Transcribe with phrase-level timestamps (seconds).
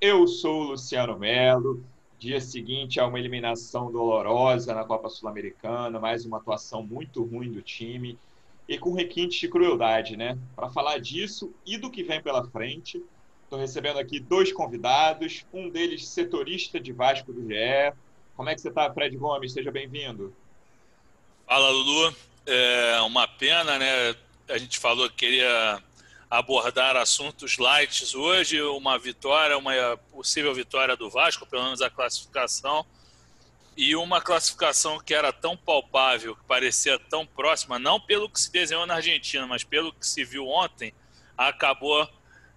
[0.00, 1.84] Eu sou o Luciano Melo.
[2.20, 7.62] Dia seguinte a uma eliminação dolorosa na Copa Sul-Americana, mais uma atuação muito ruim do
[7.62, 8.16] time
[8.68, 10.38] e com requinte de crueldade, né?
[10.54, 13.02] Para falar disso e do que vem pela frente,
[13.42, 17.92] estou recebendo aqui dois convidados, um deles setorista de Vasco do GE.
[18.36, 19.52] Como é que você está, Fred Gomes?
[19.52, 20.32] Seja bem-vindo.
[21.44, 22.14] Fala, Lulu.
[22.46, 24.14] É uma pena, né?
[24.48, 25.82] A gente falou que queria
[26.30, 32.84] abordar assuntos light hoje, uma vitória, uma possível vitória do Vasco, pelo menos a classificação,
[33.76, 38.50] e uma classificação que era tão palpável, que parecia tão próxima, não pelo que se
[38.50, 40.92] desenhou na Argentina, mas pelo que se viu ontem,
[41.36, 42.08] acabou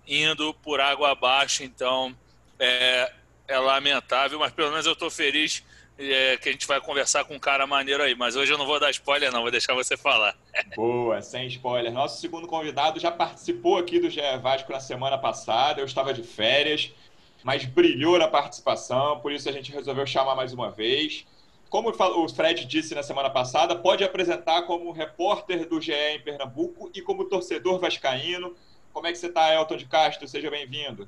[0.07, 1.63] indo por água abaixo.
[1.63, 2.17] Então
[2.57, 3.13] é,
[3.47, 5.63] é lamentável, mas pelo menos eu estou feliz
[5.97, 8.15] é, que a gente vai conversar com um cara maneiro aí.
[8.15, 10.35] Mas hoje eu não vou dar spoiler, não, vou deixar você falar.
[10.75, 11.91] Boa, sem spoiler.
[11.91, 15.81] Nosso segundo convidado já participou aqui do GE Vasco na semana passada.
[15.81, 16.91] Eu estava de férias
[17.43, 21.25] mas brilhou na participação, por isso a gente resolveu chamar mais uma vez.
[21.69, 26.91] Como o Fred disse na semana passada, pode apresentar como repórter do GE em Pernambuco
[26.93, 28.53] e como torcedor vascaíno.
[28.91, 30.27] Como é que você está, Elton de Castro?
[30.27, 31.07] Seja bem-vindo.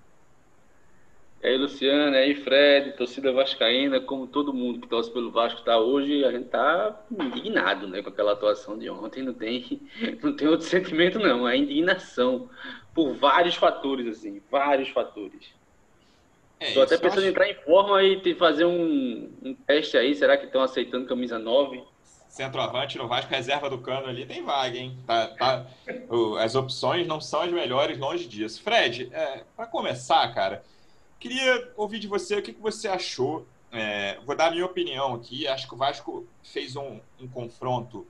[1.44, 5.60] E aí, Luciano, e aí, Fred, torcida vascaína, como todo mundo que torce pelo Vasco
[5.60, 9.22] está hoje, a gente está indignado né, com aquela atuação de ontem.
[9.22, 9.82] Não tem,
[10.24, 11.46] não tem outro sentimento, não.
[11.46, 12.50] É indignação
[12.96, 15.54] por vários fatores, assim, vários fatores.
[16.62, 17.28] Estou é, até pensando acho...
[17.28, 20.16] em entrar em forma e fazer um, um teste aí.
[20.16, 21.84] Será que estão aceitando camisa 9?
[22.30, 24.98] Centroavante no Vasco, reserva do cano ali, tem vaga, hein?
[25.06, 25.68] Tá, tá...
[26.40, 28.64] as opções não são as melhores, longe disso.
[28.64, 30.64] Fred, é, para começar, cara,
[31.24, 33.48] queria ouvir de você o que, que você achou.
[33.72, 35.48] É, vou dar a minha opinião aqui.
[35.48, 38.06] Acho que o Vasco fez um, um confronto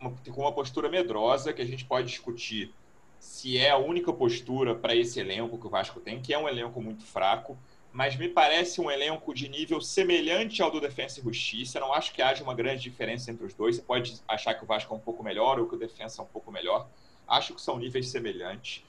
[0.00, 2.72] com uma postura medrosa que a gente pode discutir
[3.20, 6.48] se é a única postura para esse elenco que o Vasco tem, que é um
[6.48, 7.56] elenco muito fraco,
[7.92, 11.78] mas me parece um elenco de nível semelhante ao do Defensa e Justiça.
[11.78, 13.76] Não acho que haja uma grande diferença entre os dois.
[13.76, 16.24] Você pode achar que o Vasco é um pouco melhor ou que o Defensa é
[16.24, 16.88] um pouco melhor.
[17.28, 18.82] Acho que são níveis semelhantes.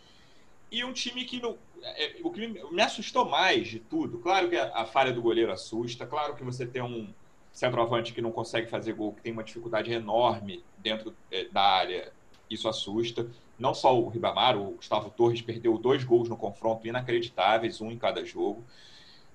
[0.71, 1.57] E um time que não.
[1.83, 5.51] É, o que me assustou mais de tudo, claro que a, a falha do goleiro
[5.51, 7.13] assusta, claro que você tem um
[7.51, 12.11] centroavante que não consegue fazer gol, que tem uma dificuldade enorme dentro é, da área,
[12.49, 13.29] isso assusta.
[13.59, 17.97] Não só o Ribamar, o Gustavo Torres perdeu dois gols no confronto inacreditáveis, um em
[17.97, 18.63] cada jogo.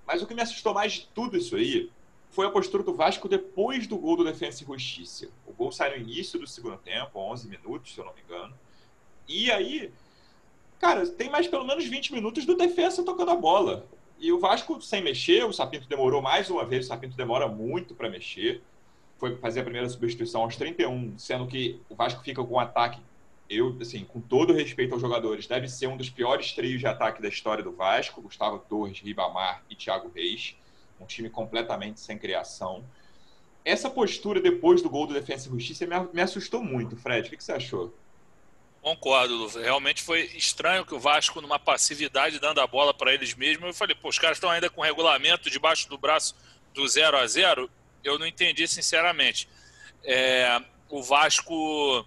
[0.07, 1.91] Mas o que me assustou mais de tudo isso aí
[2.31, 5.29] foi a postura do Vasco depois do gol do Defensa e Justiça.
[5.47, 8.55] O gol sai no início do segundo tempo, 11 minutos, se eu não me engano.
[9.29, 9.93] E aí,
[10.79, 13.87] cara, tem mais pelo menos 20 minutos do Defensa tocando a bola.
[14.19, 17.95] E o Vasco sem mexer, o Sapinto demorou mais uma vez, o Sapinto demora muito
[17.95, 18.63] para mexer.
[19.17, 23.01] Foi fazer a primeira substituição aos 31, sendo que o Vasco fica com um ataque
[23.49, 27.23] eu, assim, com todo respeito aos jogadores, deve ser um dos piores trios de ataque
[27.23, 30.55] da história do Vasco, Gustavo Torres, Ribamar e Thiago Reis,
[31.01, 32.85] um time completamente sem criação.
[33.65, 37.29] Essa postura depois do gol do Defensa e Justiça me assustou muito, Fred.
[37.29, 37.95] O que você achou?
[38.83, 39.49] Concordo.
[39.59, 43.75] Realmente foi estranho que o Vasco, numa passividade, dando a bola para eles mesmos, eu
[43.75, 46.35] falei, pô, os caras estão ainda com regulamento debaixo do braço
[46.73, 47.71] do 0 a 0
[48.05, 49.49] Eu não entendi, sinceramente.
[50.05, 52.07] É, o Vasco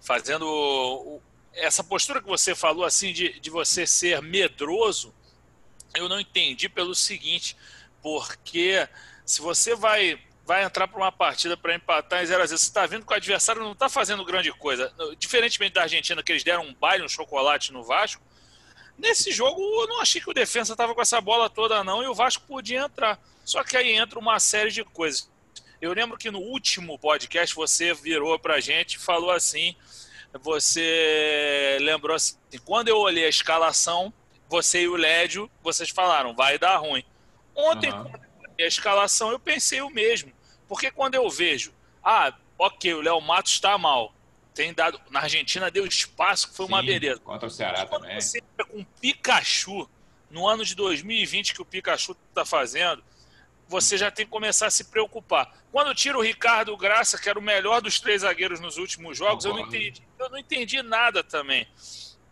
[0.00, 1.20] fazendo
[1.54, 5.14] essa postura que você falou assim de, de você ser medroso,
[5.94, 7.56] eu não entendi pelo seguinte,
[8.02, 8.88] porque
[9.24, 10.20] se você vai
[10.52, 13.12] vai entrar para uma partida para empatar em 0 a 0 você está vendo que
[13.12, 14.92] o adversário não está fazendo grande coisa.
[15.18, 18.22] Diferentemente da Argentina, que eles deram um baile, um chocolate no Vasco,
[18.98, 22.06] nesse jogo eu não achei que o defensa estava com essa bola toda não e
[22.06, 23.18] o Vasco podia entrar.
[23.46, 25.30] Só que aí entra uma série de coisas.
[25.80, 29.74] Eu lembro que no último podcast você virou para a gente e falou assim:
[30.42, 34.12] você lembrou assim, quando eu olhei a escalação,
[34.50, 37.02] você e o Lédio, vocês falaram, vai dar ruim.
[37.56, 38.02] Ontem, uhum.
[38.02, 40.30] quando eu olhei a escalação, eu pensei o mesmo.
[40.72, 41.70] Porque quando eu vejo,
[42.02, 44.14] ah, ok, o Léo Matos está mal.
[44.54, 44.98] Tem dado.
[45.10, 47.20] Na Argentina deu espaço, que foi Sim, uma beleza.
[47.20, 48.18] Contra o Ceará quando também.
[48.18, 49.86] Você entra com Pikachu,
[50.30, 53.04] no ano de 2020 que o Pikachu está fazendo,
[53.68, 55.54] você já tem que começar a se preocupar.
[55.70, 59.44] Quando tira o Ricardo Graça, que era o melhor dos três zagueiros nos últimos jogos,
[59.44, 61.68] eu não entendi, eu não entendi nada também.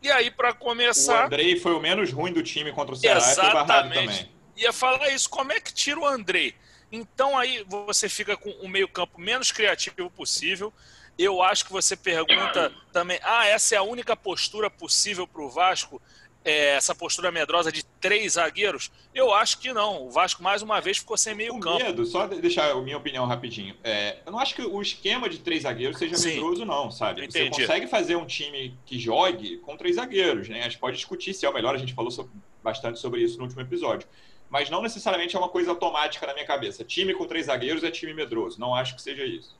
[0.00, 1.24] E aí, para começar.
[1.24, 3.92] O Andrei foi o menos ruim do time contra o Ceará Exatamente.
[3.92, 4.30] e foi também.
[4.56, 5.28] ia falar isso.
[5.28, 6.54] Como é que tira o Andrei?
[6.92, 10.72] Então aí você fica com o meio-campo menos criativo possível.
[11.18, 15.50] Eu acho que você pergunta também: ah, essa é a única postura possível para o
[15.50, 16.00] Vasco?
[16.42, 18.90] É, essa postura medrosa de três zagueiros?
[19.14, 20.06] Eu acho que não.
[20.06, 21.84] O Vasco, mais uma vez, ficou sem meio campo.
[21.84, 23.76] medo, só deixar a minha opinião rapidinho.
[23.84, 26.30] É, eu não acho que o esquema de três zagueiros seja Sim.
[26.30, 27.26] medroso, não, sabe?
[27.26, 27.54] Entendi.
[27.54, 30.60] Você consegue fazer um time que jogue com três zagueiros, né?
[30.60, 32.32] A gente pode discutir se é o melhor, a gente falou sobre,
[32.62, 34.08] bastante sobre isso no último episódio.
[34.50, 36.84] Mas não necessariamente é uma coisa automática na minha cabeça.
[36.84, 38.58] Time com três zagueiros é time medroso.
[38.58, 39.56] Não acho que seja isso.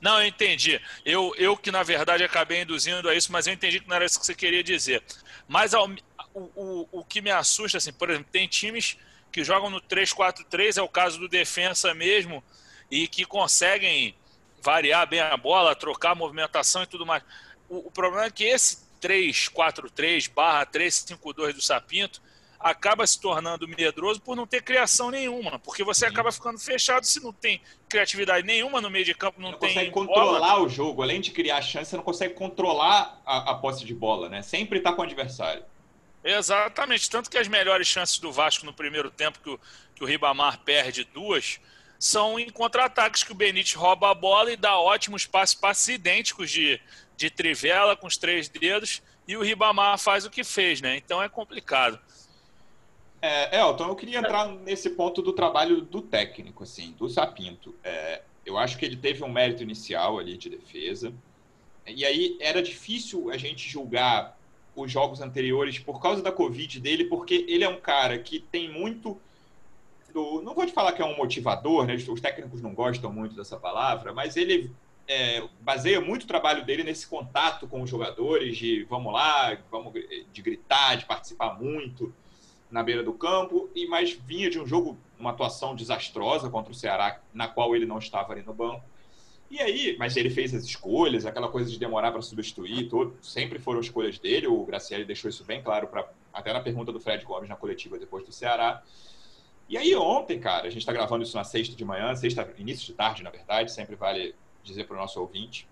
[0.00, 0.80] Não, eu entendi.
[1.04, 4.04] Eu, eu que, na verdade, acabei induzindo a isso, mas eu entendi que não era
[4.04, 5.02] isso que você queria dizer.
[5.48, 5.88] Mas ao,
[6.34, 8.98] o, o, o que me assusta, assim, por exemplo, tem times
[9.32, 12.44] que jogam no 3-4-3, é o caso do Defensa mesmo,
[12.90, 14.14] e que conseguem
[14.62, 17.22] variar bem a bola, trocar a movimentação e tudo mais.
[17.68, 22.20] O, o problema é que esse 3-4-3 barra 3-5-2 do Sapinto
[22.58, 27.22] acaba se tornando medroso por não ter criação nenhuma, porque você acaba ficando fechado se
[27.22, 30.62] não tem criatividade nenhuma no meio de campo, não, não tem consegue controlar bola.
[30.62, 34.28] o jogo, além de criar chance, você não consegue controlar a, a posse de bola,
[34.28, 34.42] né?
[34.42, 35.62] Sempre está com o adversário.
[36.24, 39.60] Exatamente, tanto que as melhores chances do Vasco no primeiro tempo que o,
[39.94, 41.60] que o Ribamar perde duas,
[41.98, 46.50] são em contra-ataques que o Benítez rouba a bola e dá ótimos passes, passes idênticos
[46.50, 46.80] de,
[47.16, 50.96] de trivela com os três dedos e o Ribamar faz o que fez, né?
[50.96, 52.00] Então é complicado.
[53.20, 57.74] É, Elton, eu queria entrar nesse ponto do trabalho do técnico, assim, do Sapinto.
[57.82, 61.12] É, eu acho que ele teve um mérito inicial ali de defesa.
[61.86, 64.38] E aí era difícil a gente julgar
[64.76, 68.70] os jogos anteriores por causa da Covid dele, porque ele é um cara que tem
[68.70, 69.20] muito.
[70.12, 71.94] Do, não vou te falar que é um motivador, né?
[71.94, 74.70] Os técnicos não gostam muito dessa palavra, mas ele
[75.08, 79.92] é, baseia muito o trabalho dele nesse contato com os jogadores, de vamos lá, vamos
[80.32, 82.14] de gritar, de participar muito
[82.70, 86.74] na beira do campo, e mais vinha de um jogo, uma atuação desastrosa contra o
[86.74, 88.84] Ceará, na qual ele não estava ali no banco.
[89.50, 93.58] E aí, mas ele fez as escolhas, aquela coisa de demorar para substituir, todo, sempre
[93.58, 94.46] foram escolhas dele.
[94.46, 97.98] O Graciele deixou isso bem claro, pra, até na pergunta do Fred Gomes na coletiva
[97.98, 98.82] depois do Ceará.
[99.66, 102.86] E aí, ontem, cara, a gente está gravando isso na sexta de manhã, sexta, início
[102.86, 105.66] de tarde, na verdade, sempre vale dizer para o nosso ouvinte.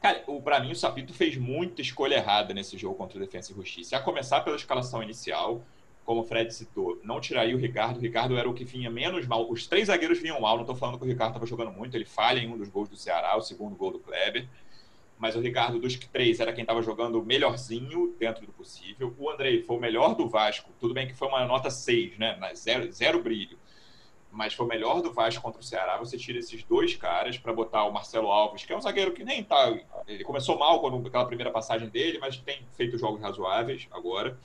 [0.00, 3.54] Cara, para mim, o Sapito fez muita escolha errada nesse jogo contra o Defensa e
[3.54, 3.96] Justiça.
[3.96, 5.62] A começar pela escalação inicial,
[6.08, 7.98] como o Fred citou, não tiraria o Ricardo.
[7.98, 9.46] O Ricardo era o que vinha menos mal.
[9.50, 10.54] Os três zagueiros vinham mal.
[10.54, 11.94] Não estou falando que o Ricardo estava jogando muito.
[11.94, 14.48] Ele falha em um dos gols do Ceará, o segundo gol do Kleber.
[15.18, 19.14] Mas o Ricardo, dos três, era quem estava jogando melhorzinho dentro do possível.
[19.18, 20.70] O Andrei foi o melhor do Vasco.
[20.80, 22.38] Tudo bem que foi uma nota 6, né?
[22.54, 23.58] Zero, zero brilho.
[24.32, 25.98] Mas foi o melhor do Vasco contra o Ceará.
[25.98, 29.24] Você tira esses dois caras para botar o Marcelo Alves, que é um zagueiro que
[29.24, 29.78] nem tá.
[30.06, 34.38] Ele começou mal com aquela primeira passagem dele, mas tem feito jogos razoáveis agora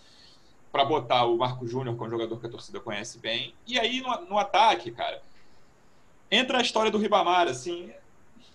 [0.74, 3.54] para botar o Marco Júnior, que é um jogador que a torcida conhece bem.
[3.68, 5.22] E aí, no, no, ataque, cara,
[6.32, 7.92] entra a história do Ribamar, assim.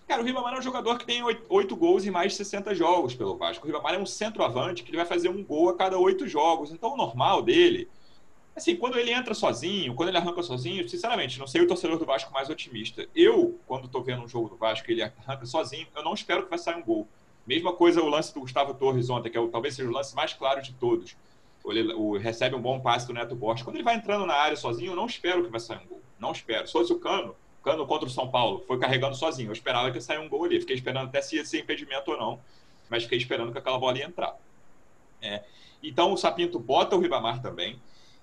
[0.09, 3.15] Cara, o Ribamar é um jogador que tem oito gols em mais de 60 jogos
[3.15, 3.65] pelo Vasco.
[3.65, 6.73] O Ribamar é um centroavante que ele vai fazer um gol a cada oito jogos.
[6.73, 7.89] Então, o normal dele.
[8.57, 12.05] Assim, quando ele entra sozinho, quando ele arranca sozinho, sinceramente, não sei o torcedor do
[12.05, 13.07] Vasco mais otimista.
[13.15, 16.43] Eu, quando tô vendo um jogo do Vasco e ele arranca sozinho, eu não espero
[16.43, 17.07] que vai sair um gol.
[17.47, 20.17] Mesma coisa o lance do Gustavo Torres ontem, que é o, talvez seja o lance
[20.17, 21.17] mais claro de todos
[21.71, 23.63] ele o, recebe um bom passe do Neto Borges.
[23.63, 26.03] Quando ele vai entrando na área sozinho, eu não espero que vai sair um gol.
[26.19, 26.67] Não espero.
[26.67, 29.49] Se fosse o Cano, Cano contra o São Paulo, foi carregando sozinho.
[29.49, 30.61] Eu esperava que saia um gol ali.
[30.61, 32.41] Fiquei esperando até se ia ser impedimento ou não,
[32.89, 34.37] mas fiquei esperando que aquela bola ia entrar.
[35.21, 35.43] É.
[35.83, 37.79] Então o Sapinto bota o Ribamar também.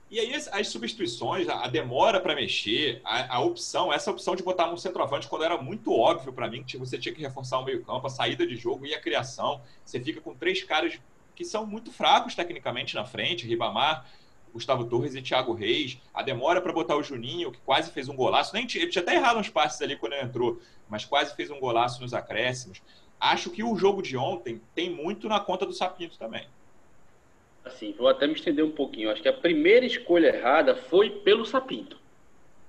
[0.10, 4.72] E aí as, substituições, a, demora para mexer, a, a, opção, essa opção de botar
[4.72, 8.06] um centroavante quando era muito óbvio para mim que você tinha que reforçar o meio-campo,
[8.06, 9.62] a saída de jogo e a criação.
[9.84, 11.00] Você fica com três caras
[11.36, 14.06] que são muito fracos tecnicamente na frente, Ribamar,
[14.54, 15.98] Gustavo Torres e Thiago Reis.
[16.14, 18.54] A demora para botar o Juninho, que quase fez um golaço.
[18.54, 21.60] Nem, ele tinha até errado uns passes ali quando ele entrou, mas quase fez um
[21.60, 22.82] golaço nos acréscimos.
[23.20, 26.48] Acho que o jogo de ontem tem muito na conta do Sapinto também.
[27.66, 29.12] Assim, vou até me estender um pouquinho.
[29.12, 31.98] Acho que a primeira escolha errada foi pelo Sapinto.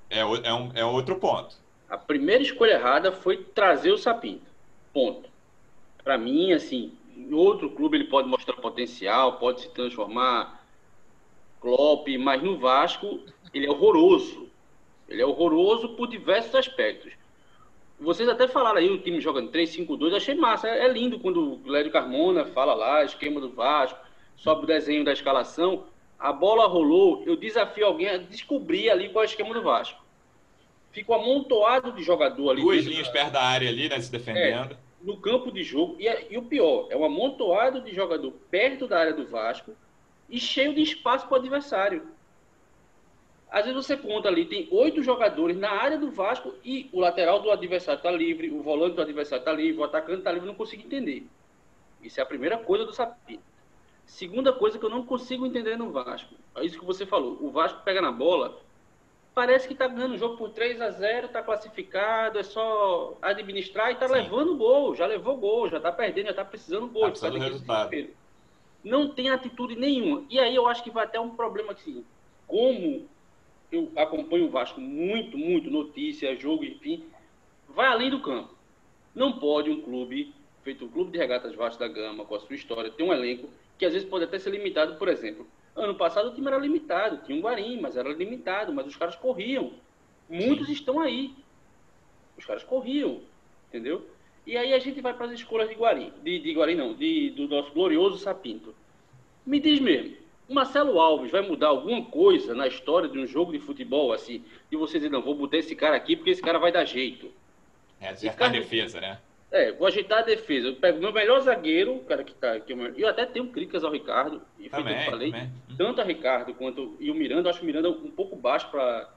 [0.09, 1.57] É, é, um, é outro ponto.
[1.89, 4.47] A primeira escolha errada foi trazer o Sapinto.
[4.93, 5.29] Ponto.
[6.03, 10.65] Para mim, assim, em outro clube ele pode mostrar potencial, pode se transformar
[11.61, 13.21] Klopp, mas no Vasco
[13.53, 14.49] ele é horroroso.
[15.09, 17.13] Ele é horroroso por diversos aspectos.
[17.99, 20.69] Vocês até falaram aí, o time jogando 3-5-2, achei massa.
[20.69, 23.99] É lindo quando o Lédio Carmona fala lá, esquema do Vasco,
[24.37, 25.85] sobe o desenho da escalação.
[26.19, 30.05] A bola rolou, eu desafio alguém a descobrir ali qual é o esquema do Vasco.
[30.93, 32.63] Fica um amontoado de jogador ali.
[32.63, 33.13] Duas linhas da...
[33.13, 34.73] perto da área ali, né, se defendendo.
[34.73, 35.97] É no campo de jogo.
[35.99, 39.73] E, é, e, o pior, é um amontoado de jogador perto da área do Vasco
[40.29, 42.07] e cheio de espaço para o adversário.
[43.51, 47.41] Às vezes você conta ali, tem oito jogadores na área do Vasco e o lateral
[47.41, 50.55] do adversário está livre, o volante do adversário está livre, o atacante está livre, não
[50.55, 51.27] consigo entender.
[52.03, 53.43] Isso é a primeira coisa do Sapinto.
[54.05, 57.39] Segunda coisa que eu não consigo entender no Vasco, é isso que você falou.
[57.41, 58.61] O Vasco pega na bola,
[59.37, 63.91] parece que está ganhando o jogo por 3 a 0 está classificado, é só administrar
[63.91, 67.03] e está levando gol, já levou gol, já está perdendo, já está precisando gol.
[67.03, 68.09] Tá precisando resultado.
[68.83, 70.25] Não tem atitude nenhuma.
[70.31, 72.03] E aí eu acho que vai até um problema assim,
[72.47, 73.07] como
[73.71, 77.05] eu acompanho o Vasco muito, muito, notícia, jogo, enfim,
[77.69, 78.55] vai além do campo.
[79.15, 82.57] Não pode um clube, feito um clube de regatas Vasco da Gama, com a sua
[82.57, 85.47] história, ter um elenco que às vezes pode até ser limitado, por exemplo.
[85.77, 89.15] Ano passado o time era limitado, tinha um Guarim, mas era limitado, mas os caras
[89.15, 89.73] corriam.
[90.29, 90.73] Muitos Sim.
[90.73, 91.35] estão aí.
[92.37, 93.21] Os caras corriam,
[93.69, 94.09] entendeu?
[94.47, 97.31] E aí a gente vai para as escolas de Guarim, de, de Guarim não, de,
[97.31, 98.75] do nosso glorioso Sapinto.
[99.45, 100.17] Me diz mesmo,
[100.49, 104.45] o Marcelo Alves vai mudar alguma coisa na história de um jogo de futebol, assim,
[104.71, 107.31] e você dizer, não, vou botar esse cara aqui porque esse cara vai dar jeito.
[108.01, 109.19] É, acertar a defesa, né?
[109.51, 110.69] É, vou ajeitar a defesa.
[110.69, 112.57] Eu pego meu melhor zagueiro, o cara que tá.
[112.57, 115.31] Eu, eu até tenho críticas ao Ricardo, e foi também, que eu falei.
[115.31, 115.53] Também.
[115.77, 116.97] Tanto a Ricardo quanto.
[116.99, 119.11] E o Miranda, eu acho o Miranda um pouco baixo para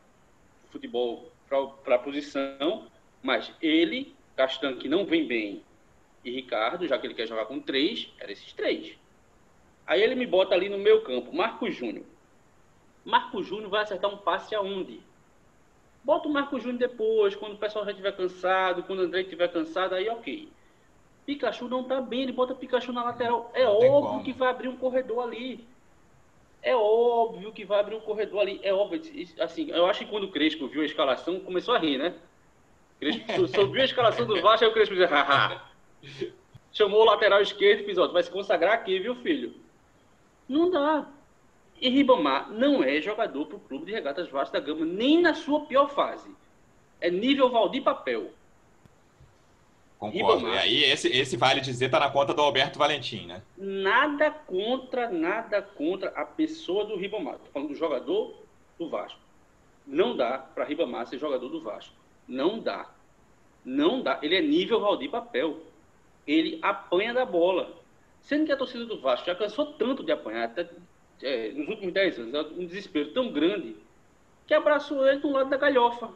[0.72, 1.32] futebol,
[1.84, 2.88] para a posição,
[3.24, 5.64] mas ele, Castan, que não vem bem,
[6.24, 8.98] e Ricardo, já que ele quer jogar com três, era esses três.
[9.88, 12.06] Aí ele me bota ali no meu campo, Marco Júnior.
[13.04, 15.02] Marco Júnior vai acertar um passe aonde?
[16.04, 19.48] Bota o Marco Júnior depois, quando o pessoal já estiver cansado, quando o André estiver
[19.50, 20.50] cansado, aí ok.
[21.26, 23.52] Pikachu não tá bem, ele bota Pikachu na lateral.
[23.54, 25.68] É óbvio que vai abrir um corredor ali.
[26.62, 28.60] É óbvio que vai abrir um corredor ali.
[28.64, 29.02] É óbvio.
[29.40, 32.16] Assim, eu acho que quando o Crespo viu a escalação, começou a rir, né?
[33.00, 35.62] Crespo subiu a escalação do Vasco, aí o Crespo disse, haha.
[36.72, 39.54] Chamou o lateral esquerdo e fez, ó, tu vai se consagrar aqui, viu, filho?
[40.48, 41.08] Não dá.
[41.82, 45.34] E Ribamar não é jogador para o clube de regatas Vasco da Gama, nem na
[45.34, 46.30] sua pior fase.
[47.00, 48.32] É nível Valdir Papel.
[49.98, 50.38] Concordo.
[50.38, 53.42] Ribamar, e aí, esse, esse vale dizer tá na conta do Alberto Valentim, né?
[53.58, 57.36] Nada contra, nada contra a pessoa do Ribamar.
[57.36, 58.34] Estou falando do jogador
[58.78, 59.20] do Vasco.
[59.86, 61.94] Não dá para Ribamar ser jogador do Vasco.
[62.28, 62.90] Não dá.
[63.66, 64.20] Não dá.
[64.22, 65.58] Ele é nível Valdir Papel.
[66.26, 67.78] Ele apanha da bola.
[68.22, 70.70] Sendo que a torcida do Vasco já cansou tanto de apanhar, até,
[71.22, 73.76] é, nos últimos 10 anos, é um desespero tão grande,
[74.48, 76.10] que abraçou ele do lado da galhofa.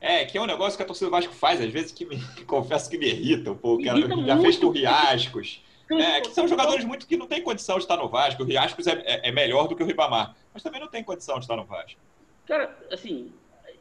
[0.00, 2.20] É, que é um negócio que a torcida do Vasco faz, às vezes, que me,
[2.46, 3.82] confesso que me irrita um pouco.
[3.82, 5.62] Irrita ela já fez com o Riascos.
[5.90, 8.42] É, que são jogadores muito que não têm condição de estar no Vasco.
[8.42, 11.36] O Riascos é, é, é, melhor do que o Ribamar, mas também não tem condição
[11.36, 11.98] de estar no Vasco.
[12.46, 13.32] Cara, assim,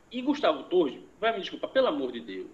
[0.10, 2.48] e Gustavo Torres, vai me desculpar, pelo amor de Deus.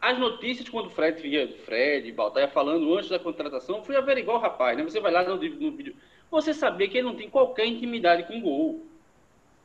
[0.00, 4.40] As notícias, quando o Fred via, Fred, Baltaia falando antes da contratação, fui averiguar o
[4.40, 4.82] rapaz, né?
[4.82, 5.94] Você vai lá no, no vídeo.
[6.30, 8.86] Você sabia que ele não tem qualquer intimidade com gol.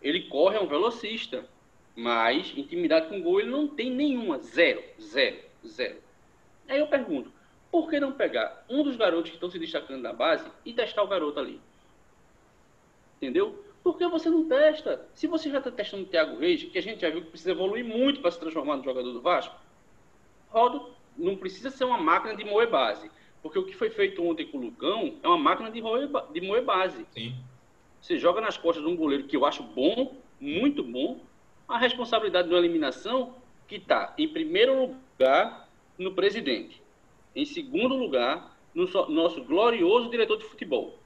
[0.01, 1.45] Ele corre, é um velocista.
[1.95, 4.39] Mas intimidade com gol ele não tem nenhuma.
[4.39, 5.97] Zero, zero, zero.
[6.67, 7.31] Aí eu pergunto,
[7.71, 11.03] por que não pegar um dos garotos que estão se destacando na base e testar
[11.03, 11.61] o garoto ali?
[13.17, 13.63] Entendeu?
[13.83, 15.07] Por que você não testa?
[15.13, 17.51] Se você já está testando o Thiago Reis, que a gente já viu que precisa
[17.51, 19.55] evoluir muito para se transformar no jogador do Vasco,
[20.49, 20.81] roda,
[21.15, 23.11] não precisa ser uma máquina de moer base.
[23.45, 26.41] Porque o que foi feito ontem com o Lucão é uma máquina de moer, de
[26.41, 27.05] moer base.
[27.11, 27.35] Sim.
[28.01, 31.19] Você joga nas costas de um goleiro que eu acho bom, muito bom,
[31.67, 33.35] a responsabilidade de uma eliminação
[33.67, 36.81] que está, em primeiro lugar, no presidente.
[37.35, 40.97] Em segundo lugar, no so, nosso glorioso diretor de futebol,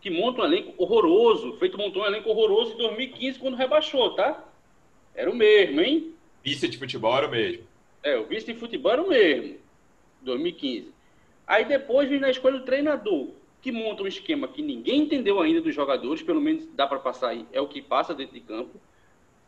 [0.00, 4.44] que monta um elenco horroroso, feito montou um elenco horroroso em 2015 quando rebaixou, tá?
[5.14, 6.12] Era o mesmo, hein?
[6.42, 7.62] Vice de futebol era o mesmo.
[8.02, 9.58] É, o vice de futebol era o mesmo,
[10.22, 10.97] 2015.
[11.48, 13.30] Aí depois vem na escolha do treinador,
[13.62, 17.30] que monta um esquema que ninguém entendeu ainda dos jogadores, pelo menos dá para passar
[17.30, 18.78] aí, é o que passa dentro de campo,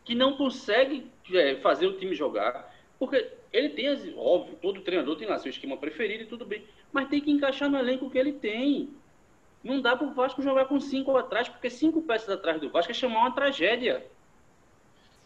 [0.02, 5.28] que não consegue é, fazer o time jogar, porque ele tem, óbvio, todo treinador tem
[5.28, 8.32] lá seu esquema preferido e tudo bem, mas tem que encaixar no elenco que ele
[8.32, 8.88] tem.
[9.62, 12.92] Não dá para o Vasco jogar com cinco atrás, porque cinco peças atrás do Vasco
[12.92, 14.06] é chamar uma tragédia.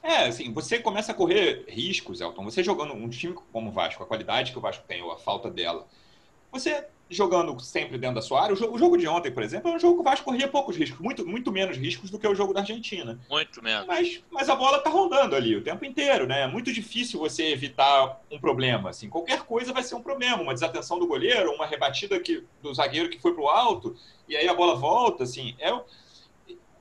[0.03, 2.45] É, assim, você começa a correr riscos, Elton.
[2.45, 5.17] Você jogando um time como o Vasco, a qualidade que o Vasco tem, ou a
[5.17, 5.87] falta dela,
[6.55, 9.71] você jogando sempre dentro da sua área, o jogo, o jogo de ontem, por exemplo,
[9.71, 12.27] é um jogo que o Vasco corria poucos riscos, muito, muito menos riscos do que
[12.27, 13.21] o jogo da Argentina.
[13.31, 13.87] Muito menos.
[13.87, 16.43] Mas, mas a bola tá rondando ali o tempo inteiro, né?
[16.43, 19.09] É muito difícil você evitar um problema, assim.
[19.09, 23.11] Qualquer coisa vai ser um problema, uma desatenção do goleiro, uma rebatida que, do zagueiro
[23.11, 23.97] que foi pro alto,
[24.29, 25.55] e aí a bola volta, assim.
[25.59, 25.71] É,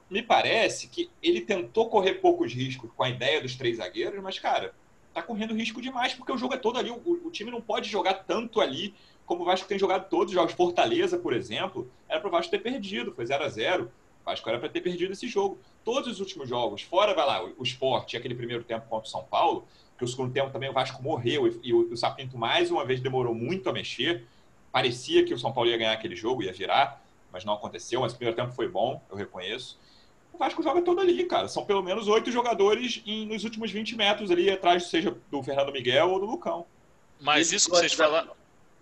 [0.10, 4.39] me parece que ele tentou correr poucos riscos com a ideia dos três zagueiros, mas,
[4.39, 4.74] cara,
[5.13, 6.89] tá correndo risco demais, porque o jogo é todo ali.
[6.89, 10.34] O, o time não pode jogar tanto ali como o Vasco tem jogado todos os
[10.34, 10.53] jogos.
[10.53, 14.50] Fortaleza, por exemplo, era para o Vasco ter perdido, foi 0 a 0 O Vasco
[14.50, 15.58] era para ter perdido esse jogo.
[15.84, 19.24] Todos os últimos jogos, fora, vai lá, o Sport, aquele primeiro tempo contra o São
[19.24, 19.65] Paulo,
[19.98, 22.86] que o segundo tempo também o Vasco morreu e, e o, o Sapinto mais uma
[22.86, 24.25] vez demorou muito a mexer.
[24.72, 27.01] Parecia que o São Paulo ia ganhar aquele jogo, ia virar,
[27.32, 28.01] mas não aconteceu.
[28.01, 29.80] Mas o primeiro tempo foi bom, eu reconheço.
[30.34, 31.48] O Vasco joga todo ali, cara.
[31.48, 35.72] São pelo menos oito jogadores em, nos últimos 20 metros ali atrás, seja do Fernando
[35.72, 36.65] Miguel ou do Lucão.
[37.22, 38.32] Mas isso que vocês falaram.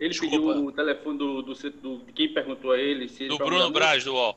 [0.01, 0.35] Ele Desculpa.
[0.35, 3.07] pediu o telefone do, do, do, de quem perguntou a ele.
[3.07, 4.35] Se do Bruno Braz, do UOL.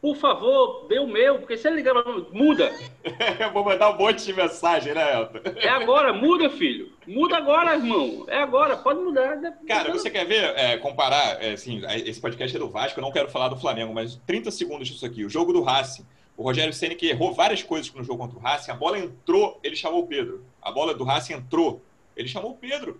[0.00, 1.94] Por favor, dê o meu, porque se ele ligar
[2.32, 2.72] muda.
[3.38, 5.40] eu vou mandar um monte de mensagem, né, Elton?
[5.56, 6.92] É agora, muda, filho.
[7.06, 8.24] Muda agora, irmão.
[8.28, 9.36] É agora, pode mudar.
[9.66, 13.12] Cara, você quer ver, é, comparar, é, assim, esse podcast é do Vasco, eu não
[13.12, 15.24] quero falar do Flamengo, mas 30 segundos disso aqui.
[15.24, 16.06] O jogo do Racing.
[16.36, 19.60] O Rogério Senna que errou várias coisas no jogo contra o Racing, a bola entrou,
[19.62, 20.42] ele chamou o Pedro.
[20.62, 21.82] A bola do Racing entrou,
[22.16, 22.98] ele chamou o Pedro.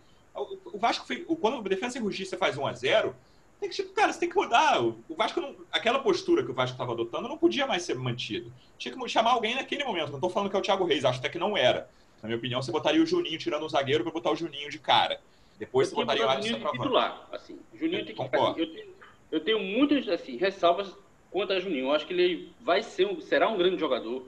[0.65, 3.15] O Vasco, fez, quando o Defesa e Justiça faz 1 a 0
[3.61, 4.83] tem que, cara, você tem que mudar.
[4.83, 8.51] O Vasco, não, aquela postura que o Vasco estava adotando não podia mais ser mantida.
[8.79, 10.09] Tinha que chamar alguém naquele momento.
[10.09, 11.89] Não estou falando que é o Thiago Reis, acho até que não era.
[12.23, 14.79] Na minha opinião, você botaria o Juninho tirando o zagueiro para botar o Juninho de
[14.79, 15.21] cara.
[15.59, 17.29] Depois você botaria o Juninho de titular.
[17.31, 18.95] Assim, Juninho tem que, assim, eu, tenho,
[19.31, 20.91] eu tenho muitas assim, ressalvas
[21.31, 21.87] quanto a Juninho.
[21.87, 24.27] Eu acho que ele vai ser um, será um grande jogador.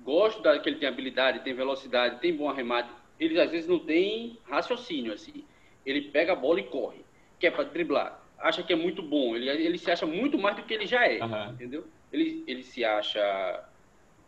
[0.00, 2.90] Gosto da, que ele tem habilidade, tem velocidade, tem bom arremate.
[3.18, 5.44] Ele às vezes não tem raciocínio assim.
[5.84, 7.04] Ele pega a bola e corre,
[7.38, 9.34] que é para driblar acha que é muito bom.
[9.34, 11.50] Ele, ele se acha muito mais do que ele já é, uhum.
[11.52, 11.84] entendeu?
[12.12, 13.64] Ele, ele se acha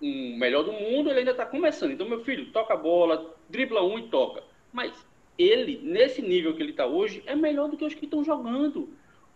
[0.02, 1.92] um melhor do mundo, ele ainda está começando.
[1.92, 4.42] Então, meu filho, toca a bola, dribla um e toca.
[4.72, 5.06] Mas
[5.38, 8.88] ele, nesse nível que ele está hoje, é melhor do que os que estão jogando.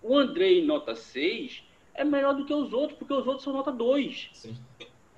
[0.02, 1.62] O Andrei, nota 6,
[1.94, 4.30] é melhor do que os outros, porque os outros são nota 2.
[4.32, 4.56] Sim.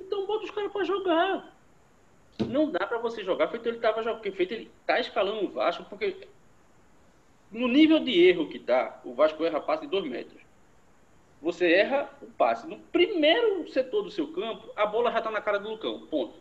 [0.00, 1.55] Então, bota os caras para jogar.
[2.44, 5.84] Não dá para você jogar feito ele estava jogando, feito ele tá escalando o Vasco,
[5.88, 6.28] porque
[7.50, 10.40] no nível de erro que está, o Vasco erra passe de dois metros.
[11.40, 12.66] Você erra o passe.
[12.66, 16.06] No primeiro setor do seu campo, a bola já está na cara do Lucão.
[16.06, 16.34] Ponto.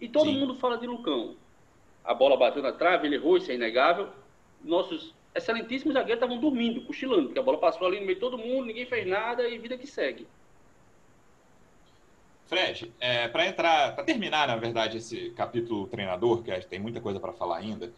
[0.00, 0.38] E todo Sim.
[0.38, 1.36] mundo fala de Lucão.
[2.04, 4.08] A bola bateu na trave, ele errou, isso é inegável.
[4.64, 8.38] Nossos excelentíssimos zagueiros estavam dormindo, cochilando, porque a bola passou ali no meio de todo
[8.38, 10.26] mundo, ninguém fez nada e vida que segue.
[12.52, 17.18] Fred, é, para entrar, para terminar, na verdade, esse capítulo treinador, que tem muita coisa
[17.18, 17.90] para falar ainda,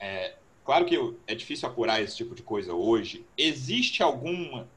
[0.00, 0.32] é,
[0.64, 3.24] Claro que é difícil apurar esse tipo de coisa hoje.
[3.36, 4.68] Existe alguma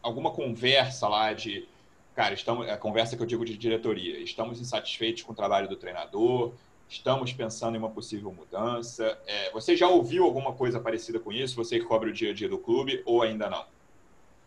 [0.00, 1.68] alguma conversa lá de,
[2.14, 5.76] cara, estamos a conversa que eu digo de diretoria, estamos insatisfeitos com o trabalho do
[5.76, 6.52] treinador,
[6.88, 9.18] estamos pensando em uma possível mudança.
[9.26, 11.54] É, você já ouviu alguma coisa parecida com isso?
[11.56, 13.64] Você que cobre o dia a dia do clube ou ainda não?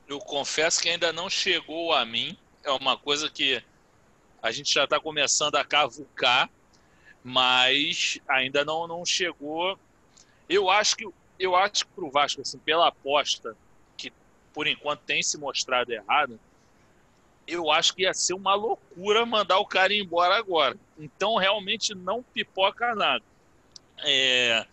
[0.07, 2.37] Eu confesso que ainda não chegou a mim.
[2.63, 3.63] É uma coisa que
[4.45, 6.49] a gente já está começando a cavucar,
[7.23, 9.77] mas ainda não, não chegou
[10.47, 13.55] eu acho que eu acho que para o Vasco, assim, pela aposta
[13.97, 14.11] que
[14.53, 16.39] por enquanto tem se mostrado errada,
[17.45, 20.77] eu acho que ia ser uma loucura mandar o cara embora agora.
[20.97, 23.23] Então realmente não pipoca nada.
[24.03, 24.65] É,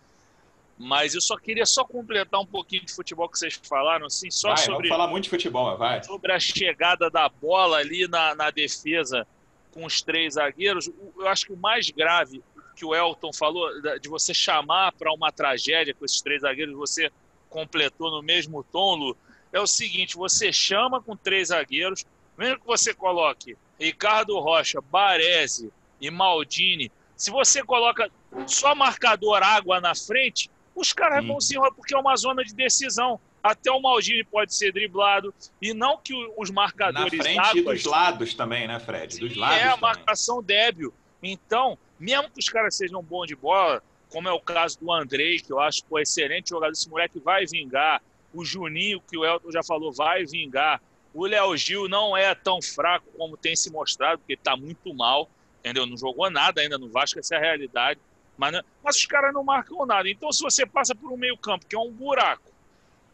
[0.77, 4.49] mas eu só queria só completar um pouquinho de futebol que vocês falaram, assim, só
[4.49, 4.87] vai, sobre.
[4.87, 6.01] Falar muito de futebol, vai.
[6.03, 9.27] Sobre a chegada da bola ali na, na defesa
[9.73, 10.89] com os três zagueiros.
[11.17, 12.43] Eu acho que o mais grave
[12.75, 17.11] que o Elton falou, de você chamar para uma tragédia com esses três zagueiros, você
[17.49, 19.17] completou no mesmo tom, Lu,
[19.51, 22.05] é o seguinte: você chama com três zagueiros,
[22.37, 28.09] mesmo que você coloque Ricardo Rocha, Baresi e Maldini, se você coloca
[28.47, 32.53] só marcador água na frente, os caras vão se enrolar, porque é uma zona de
[32.53, 33.19] decisão.
[33.43, 35.33] Até o Maldini pode ser driblado.
[35.61, 37.11] E não que os marcadores.
[37.11, 39.19] Na frente águas, e dos lados também, né, Fred?
[39.19, 39.57] Dos lados.
[39.57, 40.93] É, a marcação débil.
[41.21, 45.39] Então, mesmo que os caras sejam bons de bola, como é o caso do Andrei,
[45.39, 48.01] que eu acho que foi excelente jogador, esse moleque vai vingar.
[48.33, 50.81] O Juninho, que o Elton já falou, vai vingar.
[51.13, 55.29] O Léo Gil não é tão fraco como tem se mostrado, porque está muito mal,
[55.59, 55.85] entendeu?
[55.85, 57.99] Não jogou nada ainda no Vasco, essa é a realidade.
[58.37, 58.63] Mas, não...
[58.83, 60.09] mas os caras não marcam nada.
[60.09, 62.52] Então, se você passa por um meio-campo, que é um buraco,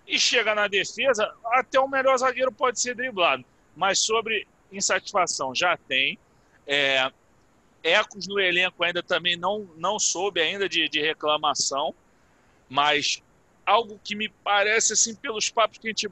[0.10, 3.46] e chega na defesa, até o melhor zagueiro pode ser driblado.
[3.76, 6.18] Mas sobre insatisfação, já tem.
[6.66, 7.12] É,
[7.84, 11.94] Ecos no elenco ainda também não, não soube ainda de, de reclamação,
[12.68, 13.22] mas
[13.66, 16.10] algo que me parece, assim, pelos papos que a gente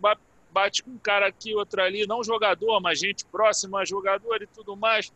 [0.52, 4.48] bate com um cara aqui, outro ali, não jogador, mas gente próxima a jogador e
[4.48, 5.12] tudo mais.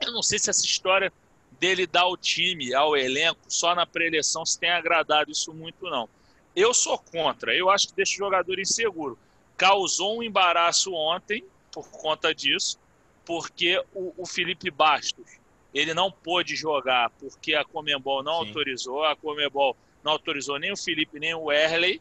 [0.00, 1.12] Eu não sei se essa história
[1.60, 6.08] dele dar o time, ao elenco, só na pré-eleição, se tem agradado isso muito, não.
[6.54, 9.18] Eu sou contra, eu acho que deixa o jogador inseguro.
[9.56, 12.78] Causou um embaraço ontem por conta disso,
[13.24, 15.38] porque o, o Felipe Bastos
[15.72, 18.48] ele não pôde jogar porque a Comembol não Sim.
[18.48, 22.00] autorizou, a Comembol não autorizou nem o Felipe nem o Erley,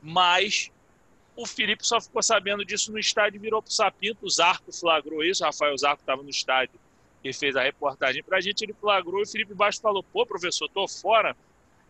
[0.00, 0.70] mas
[1.34, 4.26] O Felipe só ficou sabendo disso no estádio e virou pro Sapinto.
[4.26, 5.42] O Zarco flagrou isso.
[5.42, 6.78] O Rafael Zarco estava no estádio
[7.24, 8.62] e fez a reportagem para a gente.
[8.62, 11.36] Ele flagrou e o Felipe Baixo falou: pô, professor, tô fora.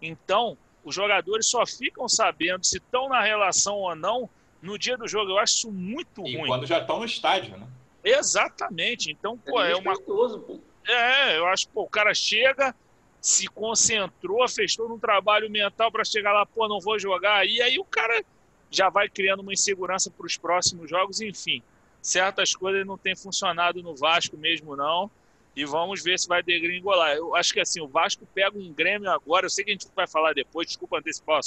[0.01, 4.29] Então, os jogadores só ficam sabendo se estão na relação ou não
[4.61, 5.33] no dia do jogo.
[5.33, 6.49] Eu acho isso muito e ruim.
[6.49, 7.67] quando já estão no estádio, né?
[8.05, 9.11] Exatamente.
[9.11, 9.95] Então, pô, é, é uma.
[10.01, 10.61] Pô.
[10.87, 12.75] É, eu acho que o cara chega,
[13.21, 17.47] se concentrou, fez todo um trabalho mental para chegar lá, pô, não vou jogar.
[17.47, 18.25] E aí o cara
[18.71, 21.63] já vai criando uma insegurança para os próximos jogos, enfim.
[22.01, 25.09] Certas coisas não têm funcionado no Vasco mesmo, não.
[25.55, 27.15] E vamos ver se vai degringolar.
[27.15, 29.87] Eu acho que assim, o Vasco pega um Grêmio agora, eu sei que a gente
[29.95, 31.41] vai falar depois, desculpa antecipar,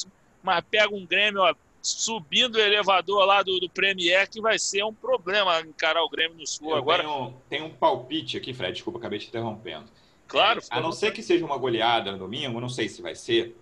[0.44, 4.84] mas pega um Grêmio ó, subindo o elevador lá do, do Premier, que vai ser
[4.84, 7.04] um problema encarar o Grêmio no Sul eu agora.
[7.04, 9.86] Tenho, tem um palpite aqui, Fred, desculpa, acabei te interrompendo.
[10.28, 10.60] Claro.
[10.60, 13.56] É, a não ser que seja uma goleada no domingo, não sei se vai ser.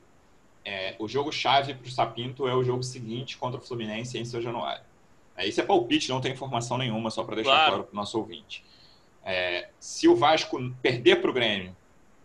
[0.65, 4.23] É, o jogo chave para o Sapinto é o jogo seguinte contra o Fluminense em
[4.23, 4.83] São Januário.
[5.35, 8.17] É, isso é palpite, não tem informação nenhuma, só para deixar claro para o nosso
[8.17, 8.63] ouvinte.
[9.25, 11.75] É, se o Vasco perder para o Grêmio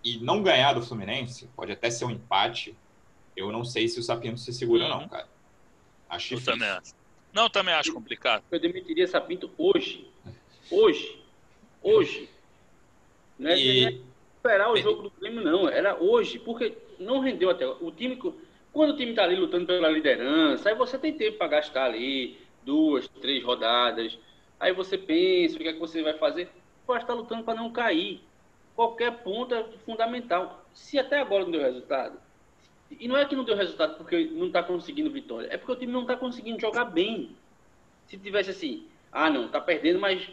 [0.04, 2.76] e não ganhar do Fluminense, pode até ser um empate.
[3.37, 4.90] Eu não sei se o Sapinto se segura, Uhum.
[4.90, 5.28] não, cara.
[6.08, 6.92] Acho Eu também acho.
[7.32, 8.42] Não, eu também acho complicado.
[8.50, 10.11] Eu demitiria Sapinto hoje.
[10.70, 11.22] Hoje.
[11.82, 12.28] Hoje.
[13.38, 13.92] Não é, E- não é
[14.37, 15.68] esperar o jogo do Grêmio, não.
[15.68, 16.38] Era hoje.
[16.38, 17.66] Porque não rendeu até.
[17.66, 18.18] O time.
[18.72, 22.38] Quando o time tá ali lutando pela liderança, aí você tem tempo para gastar ali
[22.64, 24.18] duas, três rodadas.
[24.58, 26.50] Aí você pensa o que é que você vai fazer.
[26.88, 28.22] Pode estar lutando para não cair.
[28.74, 30.64] Qualquer ponto é fundamental.
[30.72, 32.18] Se até agora não deu resultado,
[32.90, 35.77] e não é que não deu resultado porque não está conseguindo vitória, é porque o
[35.77, 37.37] time não está conseguindo jogar bem.
[38.07, 40.31] Se tivesse assim, ah não, tá perdendo, mas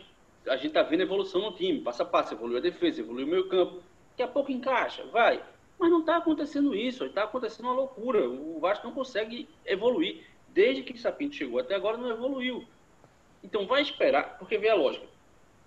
[0.48, 3.30] a gente tá vendo evolução no time, passo a passo, evoluiu a defesa, evoluiu o
[3.30, 5.44] meio campo, daqui a pouco encaixa, vai.
[5.78, 8.30] Mas não está acontecendo isso, está acontecendo uma loucura.
[8.30, 10.24] O Vasco não consegue evoluir.
[10.54, 12.64] Desde que o Sapinto chegou até agora não evoluiu.
[13.44, 15.15] Então vai esperar, porque vê a lógica.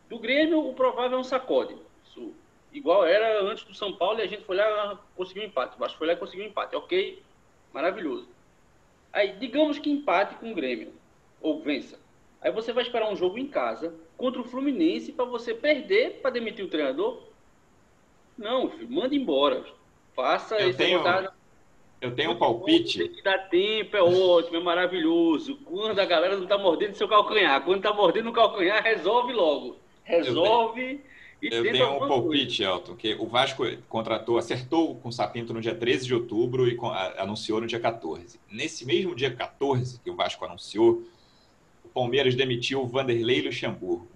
[0.08, 1.76] Do Grêmio, o provável é um sacode.
[2.06, 2.32] Isso,
[2.72, 5.76] igual era antes do São Paulo e a gente foi lá conseguiu um empate.
[5.76, 6.74] O Vasco foi lá e conseguiu um empate.
[6.76, 7.22] Ok,
[7.72, 8.28] maravilhoso.
[9.12, 10.92] Aí, digamos que empate com o Grêmio,
[11.40, 11.98] ou vença.
[12.40, 16.30] Aí você vai esperar um jogo em casa contra o Fluminense para você perder para
[16.30, 17.22] demitir o treinador?
[18.36, 19.64] Não, filho, manda embora.
[20.14, 21.32] Faça Eu esse tenho- rodada.
[22.00, 22.98] Eu tenho um palpite.
[22.98, 25.56] Tem que dar tempo, é ótimo, é maravilhoso.
[25.64, 29.76] Quando a galera não tá mordendo seu calcanhar, quando tá mordendo o calcanhar, resolve logo.
[30.08, 31.00] Resolve
[31.40, 35.52] e Eu tenta tenho um palpite, Elton, que o Vasco contratou, acertou com o Sapinto
[35.54, 38.40] no dia 13 de outubro e com- a- anunciou no dia 14.
[38.50, 41.02] Nesse mesmo dia 14 que o Vasco anunciou,
[41.84, 44.08] o Palmeiras demitiu o Vanderlei Luxemburgo.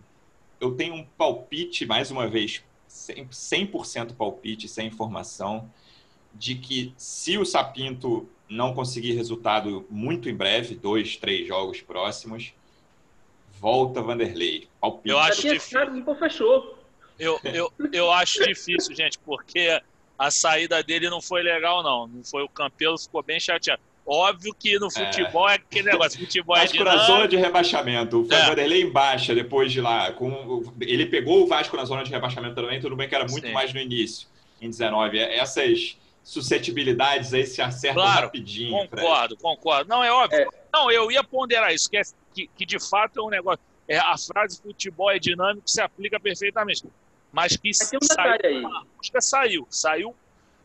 [0.61, 5.71] Eu tenho um palpite, mais uma vez, 100%, 100% palpite, sem informação,
[6.35, 12.53] de que se o Sapinto não conseguir resultado muito em breve, dois, três jogos próximos,
[13.63, 14.69] volta Vanderlei.
[14.81, 15.09] Palpite.
[15.09, 15.81] Eu acho difícil.
[16.19, 16.79] fechou.
[17.19, 19.81] Eu, eu, eu acho difícil, gente, porque
[20.19, 22.09] a saída dele não foi legal, não.
[22.09, 23.81] Não foi o Campelo, ficou bem chateado.
[24.05, 27.29] Óbvio que no futebol é, aquele negócio, futebol é Vasco na zona dinâmico.
[27.29, 28.23] de rebaixamento.
[28.29, 28.47] O É.
[28.47, 30.11] Vanderlei em baixa depois de lá.
[30.11, 33.47] Com, ele pegou o Vasco na zona de rebaixamento também, tudo bem que era muito
[33.47, 33.53] Sim.
[33.53, 34.27] mais no início,
[34.61, 35.17] em 19.
[35.21, 38.77] Essas suscetibilidades aí se acertam Claro, rapidinho.
[38.89, 39.03] Fred.
[39.03, 39.89] Concordo, concordo.
[39.89, 40.41] Não, é óbvio.
[40.41, 40.47] É.
[40.73, 43.61] Não, eu ia ponderar isso, que, é- que, que de fato é um negócio.
[43.89, 46.85] É, a frase futebol é dinâmico se aplica perfeitamente.
[47.33, 50.15] Mas que Mas um saiu, a busca saiu, saiu,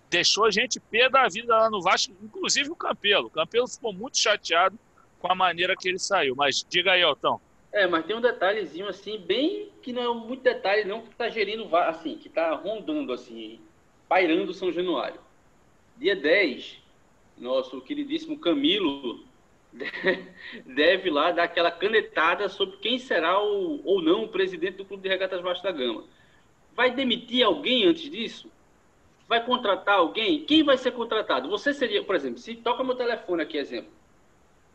[0.10, 3.28] deixou a gente pé da vida lá no Vasco, inclusive o Campelo.
[3.28, 4.78] O Campelo ficou muito chateado
[5.20, 6.36] com a maneira que ele saiu.
[6.36, 7.40] Mas diga aí, Altão.
[7.72, 11.30] É, mas tem um detalhezinho assim, bem que não é muito detalhe, não, que tá
[11.30, 13.60] gerindo, assim, que tá rondando, assim,
[14.08, 15.20] pairando São Januário.
[15.98, 16.80] Dia 10,
[17.38, 19.27] nosso queridíssimo Camilo
[20.66, 25.04] deve lá dar aquela canetada sobre quem será o, ou não o presidente do Clube
[25.04, 26.04] de Regatas Vasco da Gama.
[26.76, 28.52] Vai demitir alguém antes disso?
[29.28, 30.46] Vai contratar alguém?
[30.46, 31.50] Quem vai ser contratado?
[31.50, 33.92] Você seria, por exemplo, se toca meu telefone aqui, exemplo.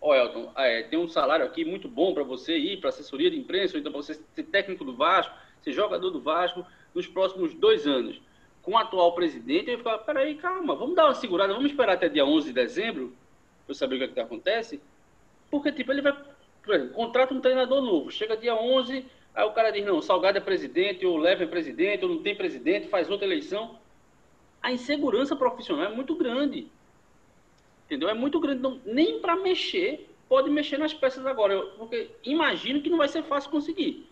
[0.00, 3.38] Ó, Elton, é, tem um salário aqui muito bom para você ir para assessoria de
[3.38, 7.54] imprensa, ou então para você ser técnico do Vasco, ser jogador do Vasco nos próximos
[7.54, 8.20] dois anos.
[8.62, 12.08] Com o atual presidente, eu falar, peraí, calma, vamos dar uma segurada, vamos esperar até
[12.08, 13.12] dia 11 de dezembro,
[13.64, 14.80] para saber o que, é que acontece.
[15.52, 16.16] Porque, tipo, ele vai,
[16.66, 20.40] exemplo, contrata um treinador novo, chega dia 11, aí o cara diz, não, Salgado é
[20.40, 23.78] presidente, ou Leve é presidente, ou não tem presidente, faz outra eleição.
[24.62, 26.68] A insegurança profissional é muito grande.
[27.84, 28.08] Entendeu?
[28.08, 28.62] É muito grande.
[28.62, 31.60] Não, nem para mexer, pode mexer nas peças agora.
[31.76, 34.08] Porque imagino que não vai ser fácil conseguir.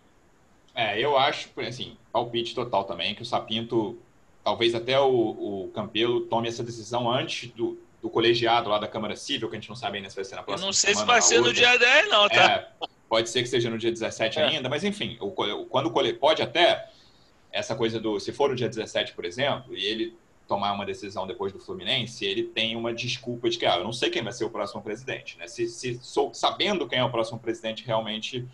[0.74, 3.98] É, eu acho, assim, palpite total também, que o Sapinto,
[4.44, 9.15] talvez até o, o Campelo tome essa decisão antes do, do colegiado lá da Câmara
[9.17, 10.95] Civil, que a gente não sabe ainda se vai ser na próxima Eu não sei
[10.95, 12.45] semana, se vai ser no dia 10, não, tá?
[12.45, 14.45] É, pode ser que seja no dia 17 É.
[14.45, 15.31] ainda, mas enfim, o,
[15.67, 16.89] quando pode até
[17.53, 21.27] essa coisa do se for no dia 17, por exemplo, e ele tomar uma decisão
[21.27, 24.33] depois do Fluminense, ele tem uma desculpa de que ah, eu não sei quem vai
[24.33, 25.47] ser o próximo presidente, né?
[25.47, 28.45] Se, se sou sabendo quem é o próximo presidente realmente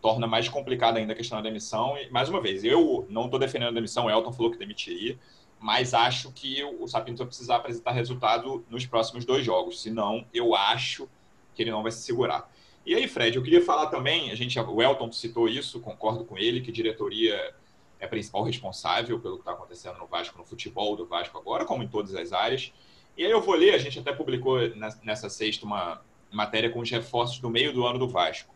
[0.00, 1.98] torna mais complicada ainda a questão da demissão.
[1.98, 5.18] E mais uma vez, eu não estou defendendo a demissão, o Elton falou que demitiria,
[5.60, 9.82] mas acho que o Sapinto vai precisar apresentar resultado nos próximos dois jogos.
[9.82, 11.06] Senão, eu acho
[11.54, 12.50] que ele não vai se segurar.
[12.86, 16.38] E aí, Fred, eu queria falar também, a gente, o Elton citou isso, concordo com
[16.38, 17.54] ele, que diretoria
[18.00, 21.66] é a principal responsável pelo que está acontecendo no Vasco, no futebol do Vasco agora,
[21.66, 22.72] como em todas as áreas.
[23.14, 24.58] E aí eu vou ler, a gente até publicou
[25.04, 26.00] nessa sexta uma
[26.32, 28.54] matéria com os reforços do meio do ano do Vasco.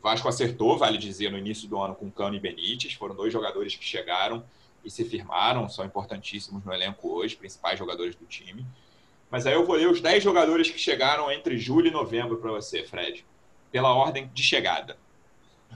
[0.00, 3.32] O Vasco acertou, vale dizer, no início do ano com Cano e Benítez, foram dois
[3.32, 4.44] jogadores que chegaram
[4.84, 8.64] e se firmaram, são importantíssimos no elenco hoje, principais jogadores do time.
[9.30, 12.50] Mas aí eu vou ler os 10 jogadores que chegaram entre julho e novembro para
[12.50, 13.24] você, Fred,
[13.70, 14.98] pela ordem de chegada.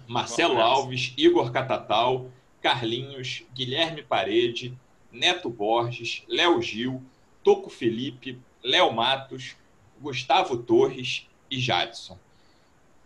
[0.09, 4.77] Marcelo Alves, Igor Catatal, Carlinhos, Guilherme Parede,
[5.13, 7.03] Neto Borges, Léo Gil,
[7.43, 9.55] Toco Felipe, Léo Matos,
[10.01, 12.19] Gustavo Torres e Jadson.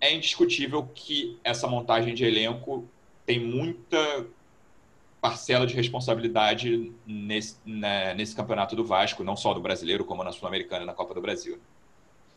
[0.01, 2.89] É indiscutível que essa montagem de elenco
[3.27, 4.27] tem muita
[5.21, 10.33] parcela de responsabilidade nesse, né, nesse campeonato do Vasco, não só do brasileiro, como na
[10.33, 11.59] Sul-Americana e na Copa do Brasil.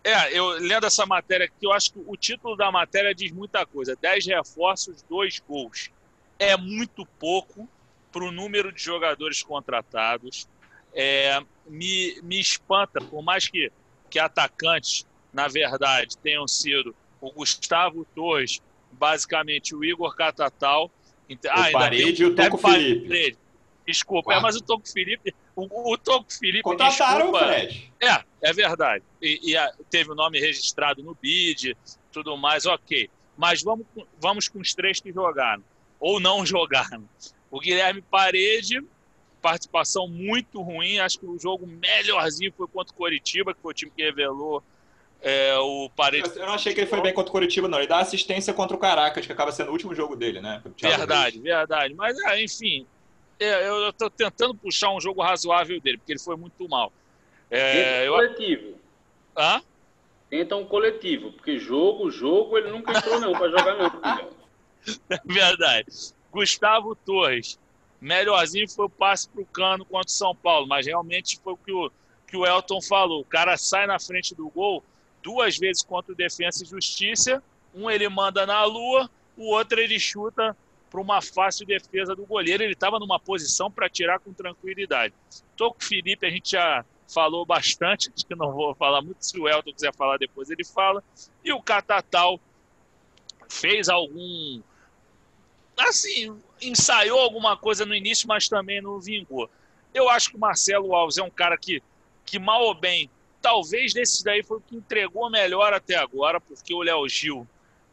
[0.03, 3.65] É, eu lendo essa matéria aqui, eu acho que o título da matéria diz muita
[3.65, 3.95] coisa.
[3.95, 5.91] 10 reforços, 2 gols.
[6.39, 7.69] É muito pouco
[8.11, 10.47] para o número de jogadores contratados.
[10.93, 13.71] É, me, me espanta, por mais que,
[14.09, 18.59] que atacantes, na verdade, tenham sido o Gustavo Torres,
[18.91, 20.91] basicamente o Igor Catatal.
[21.49, 23.07] Ah, o Parede e o Toco Felipe.
[23.07, 23.37] Parede.
[23.85, 25.33] Desculpa, é, mas o Toco Felipe.
[25.55, 26.61] O, o Toco Felipe.
[26.61, 27.93] Contrataram desculpa, o Fred.
[28.01, 29.03] É, é verdade.
[29.21, 31.75] E, e a, teve o nome registrado no BID,
[32.11, 33.09] tudo mais, ok.
[33.37, 33.85] Mas vamos,
[34.19, 35.63] vamos com os três que jogaram.
[35.99, 37.07] Ou não jogaram.
[37.49, 38.81] O Guilherme Parede,
[39.41, 40.99] participação muito ruim.
[40.99, 44.63] Acho que o jogo melhorzinho foi contra o Coritiba, que foi o time que revelou
[45.21, 46.31] é, o Parede.
[46.35, 47.77] Eu não achei que ele foi bem contra o Coritiba, não.
[47.77, 50.61] Ele dá assistência contra o Caracas, que acaba sendo o último jogo dele, né?
[50.81, 51.43] Verdade, Reis.
[51.43, 51.93] verdade.
[51.93, 52.87] Mas, é, enfim,
[53.39, 56.91] é, eu estou tentando puxar um jogo razoável dele, porque ele foi muito mal.
[57.51, 58.13] É, eu...
[58.13, 58.75] coletivo.
[59.37, 59.61] Hã?
[60.29, 64.29] Tenta um coletivo, porque jogo, jogo, ele nunca entrou não para jogar não.
[65.25, 65.87] Verdade.
[66.31, 67.59] Gustavo Torres.
[67.99, 71.57] Melhorzinho foi o passe para o Cano contra o São Paulo, mas realmente foi o
[71.57, 71.91] que o,
[72.25, 73.21] que o Elton falou.
[73.21, 74.83] O cara sai na frente do gol
[75.21, 77.43] duas vezes contra o Defensa e Justiça.
[77.73, 80.55] Um ele manda na lua, o outro ele chuta
[80.89, 82.63] para uma fácil defesa do goleiro.
[82.63, 85.13] Ele estava numa posição para tirar com tranquilidade.
[85.55, 89.25] Tô com o Felipe, a gente já falou bastante, acho que não vou falar muito.
[89.25, 91.03] Se o Elton quiser falar depois, ele fala.
[91.43, 92.39] E o Catatal
[93.49, 94.61] fez algum.
[95.77, 99.49] Assim, ensaiou alguma coisa no início, mas também não vingou.
[99.93, 101.81] Eu acho que o Marcelo Alves é um cara que,
[102.25, 103.09] que mal ou bem,
[103.41, 107.47] talvez desses daí foi o que entregou melhor até agora, porque o Léo Gil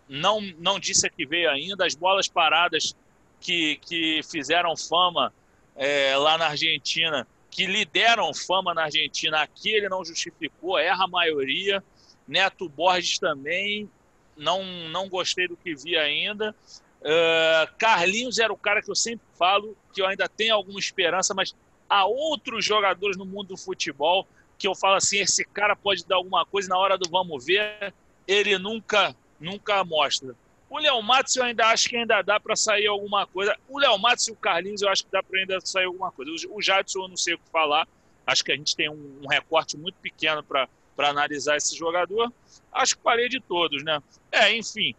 [0.09, 1.87] não, não disse a que veio ainda.
[1.87, 2.95] As bolas paradas
[3.41, 5.33] que, que fizeram fama
[5.75, 11.09] é, lá na Argentina, que lideram fama na Argentina, aqui ele não justificou, erra a
[11.09, 11.83] maioria.
[12.27, 13.89] Neto Borges também,
[14.37, 16.55] não, não gostei do que vi ainda.
[17.01, 21.33] Uh, Carlinhos era o cara que eu sempre falo, que eu ainda tenho alguma esperança,
[21.33, 21.55] mas
[21.89, 24.27] há outros jogadores no mundo do futebol
[24.59, 27.95] que eu falo assim, esse cara pode dar alguma coisa na hora do vamos ver,
[28.27, 30.35] ele nunca nunca mostra.
[30.69, 33.57] O Léo Matos eu ainda acho que ainda dá para sair alguma coisa.
[33.69, 36.31] O Léo Matos e o Carlinhos eu acho que dá para ainda sair alguma coisa.
[36.51, 37.89] O Jadson eu não sei o que falar.
[38.27, 40.69] Acho que a gente tem um, recorte muito pequeno para
[40.99, 42.31] analisar esse jogador.
[42.71, 44.03] Acho que parei de todos, né?
[44.31, 44.95] É, enfim.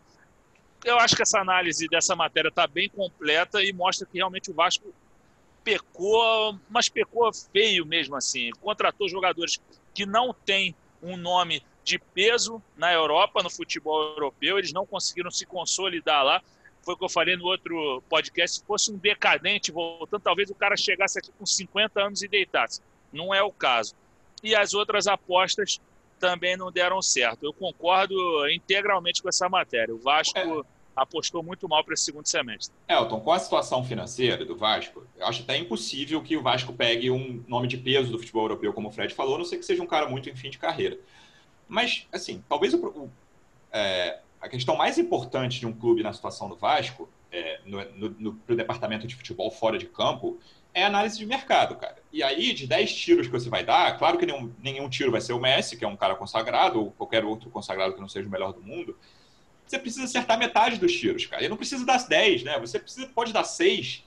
[0.83, 4.53] Eu acho que essa análise dessa matéria está bem completa e mostra que realmente o
[4.53, 4.91] Vasco
[5.69, 8.49] pecou, mas pecou feio mesmo assim.
[8.59, 9.61] Contratou jogadores
[9.93, 15.29] que não têm um nome de peso na Europa, no futebol europeu, eles não conseguiram
[15.29, 16.41] se consolidar lá.
[16.81, 18.59] Foi o que eu falei no outro podcast.
[18.59, 22.81] Se fosse um decadente voltando, talvez o cara chegasse aqui com 50 anos e deitasse.
[23.13, 23.95] Não é o caso.
[24.41, 25.79] E as outras apostas
[26.19, 27.43] também não deram certo.
[27.43, 28.15] Eu concordo
[28.49, 29.93] integralmente com essa matéria.
[29.93, 30.63] O Vasco é.
[31.01, 32.75] Apostou muito mal para esse segundo semestre.
[32.87, 37.09] Elton, com a situação financeira do Vasco, eu acho até impossível que o Vasco pegue
[37.11, 39.65] um nome de peso do futebol europeu, como o Fred falou, a não ser que
[39.65, 40.97] seja um cara muito em fim de carreira.
[41.67, 43.11] Mas, assim, talvez o, o,
[43.71, 49.05] é, a questão mais importante de um clube na situação do Vasco, é, no, departamento
[49.05, 50.39] de futebol fora de campo,
[50.73, 51.97] é análise de mercado, cara.
[52.13, 55.19] e aí, de 10 tiros que você vai dar, claro que nenhum, nenhum tiro vai
[55.19, 58.27] ser o Messi, que é um cara consagrado, ou qualquer outro consagrado que não seja
[58.27, 58.95] o melhor do mundo.
[59.69, 61.45] Você precisa acertar metade dos tiros, cara.
[61.45, 62.59] E não precisa dar 10, né?
[62.59, 64.03] Você precisa, pode dar 6,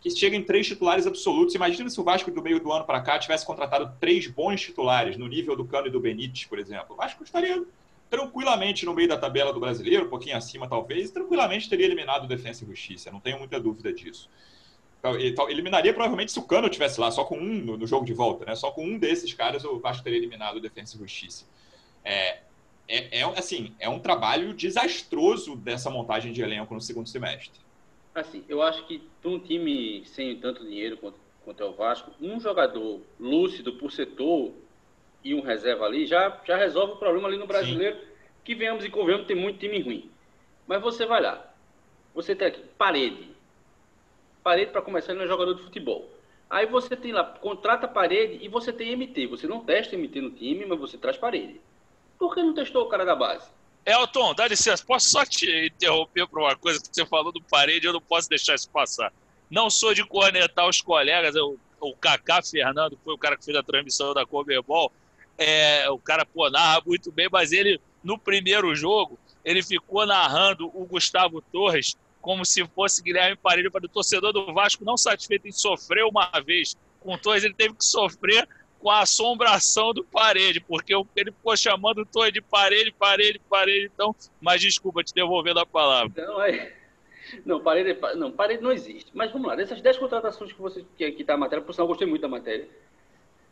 [0.00, 1.54] que chega em três titulares absolutos.
[1.54, 5.18] Imagina se o Vasco do meio do ano para cá tivesse contratado três bons titulares,
[5.18, 6.94] no nível do Cano e do Benítez, por exemplo.
[6.94, 7.62] O Vasco estaria
[8.08, 12.24] tranquilamente no meio da tabela do brasileiro, um pouquinho acima talvez, e tranquilamente teria eliminado
[12.24, 13.10] o Defensa e Justiça.
[13.10, 14.30] Não tenho muita dúvida disso.
[15.20, 18.46] Então, eliminaria provavelmente se o Cano tivesse lá, só com um no, jogo de volta,
[18.46, 18.54] né?
[18.54, 21.44] Só com um desses caras o Vasco teria eliminado o Defensa e Justiça.
[22.02, 22.38] É,
[22.94, 27.60] é, é, assim, é um trabalho desastroso dessa montagem de elenco no segundo semestre.
[28.14, 32.12] Assim, eu acho que para um time sem tanto dinheiro quanto, quanto é o Vasco,
[32.20, 34.52] um jogador lúcido por setor
[35.24, 38.06] e um reserva ali já, já resolve o problema ali no brasileiro, Sim.
[38.44, 40.10] que venhamos e convenhamos, tem muito time ruim.
[40.66, 41.54] Mas você vai lá,
[42.14, 43.32] você tem aqui, parede,
[44.42, 46.10] Parede, para começar, ele é jogador de futebol.
[46.50, 49.28] Aí você tem lá, contrata parede e você tem MT.
[49.28, 51.60] Você não testa MT no time, mas você traz parede.
[52.22, 53.48] Por que não testou o cara da base?
[53.84, 57.84] Elton, dá licença, posso só te interromper por uma coisa que você falou do parede,
[57.84, 59.12] eu não posso deixar isso passar.
[59.50, 63.56] Não sou de cornetar os colegas, eu, o Kaká Fernando foi o cara que fez
[63.56, 64.92] a transmissão da Comebol,
[65.36, 70.70] é, o cara pô, narra muito bem, mas ele, no primeiro jogo, ele ficou narrando
[70.72, 75.48] o Gustavo Torres como se fosse Guilherme Parelho para o torcedor do Vasco não satisfeito
[75.48, 78.48] em sofrer uma vez com o Torres, ele teve que sofrer
[78.82, 83.90] com a assombração do Parede, porque ele ficou chamando o Torres de Parede, Parede, Parede,
[83.94, 86.26] então, mas desculpa, te devolvendo a palavra.
[86.26, 86.72] Não, é...
[87.46, 89.10] Não, parede, não, parede não existe.
[89.14, 91.86] Mas vamos lá, dessas 10 contratações que você que aqui tá a matéria, por sinal,
[91.86, 92.68] eu gostei muito da matéria.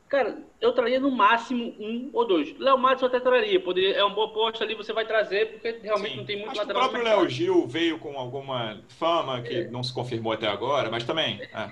[0.06, 2.58] Cara, eu traria no máximo um ou dois.
[2.58, 3.60] Léo Matos até traria.
[3.60, 6.16] Poderia, é uma boa aposta ali, você vai trazer, porque realmente Sim.
[6.18, 6.82] não tem muito Acho lateral.
[6.82, 9.68] O próprio Léo Gil veio com alguma fama que é.
[9.68, 11.40] não se confirmou até agora, mas também.
[11.40, 11.70] É.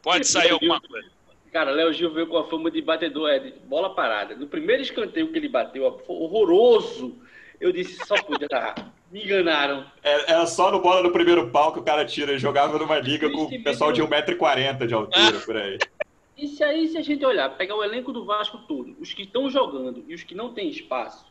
[0.00, 1.10] Pode sair alguma coisa.
[1.52, 4.36] Cara, Léo Gil veio com a fama de batedor, é, de bola parada.
[4.36, 7.18] No primeiro escanteio que ele bateu, horroroso.
[7.60, 8.74] Eu disse, só podia estar.
[9.10, 9.84] Me enganaram.
[10.02, 12.38] É, era só no bola no primeiro pau que o cara tira.
[12.38, 15.78] Jogava numa liga com o pessoal de 1,40m de altura, por aí.
[16.40, 19.24] E se aí, se a gente olhar, pegar o elenco do Vasco todo, os que
[19.24, 21.26] estão jogando e os que não têm espaço,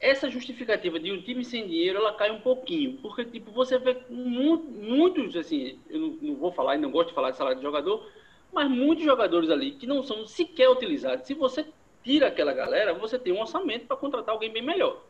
[0.00, 2.98] essa justificativa de um time sem dinheiro, ela cai um pouquinho.
[3.00, 7.14] Porque, tipo, você vê muitos, assim, eu não, não vou falar e não gosto de
[7.14, 8.04] falar de salário de jogador,
[8.52, 11.26] mas muitos jogadores ali que não são sequer utilizados.
[11.26, 11.66] Se você
[12.02, 15.02] tira aquela galera, você tem um orçamento para contratar alguém bem melhor.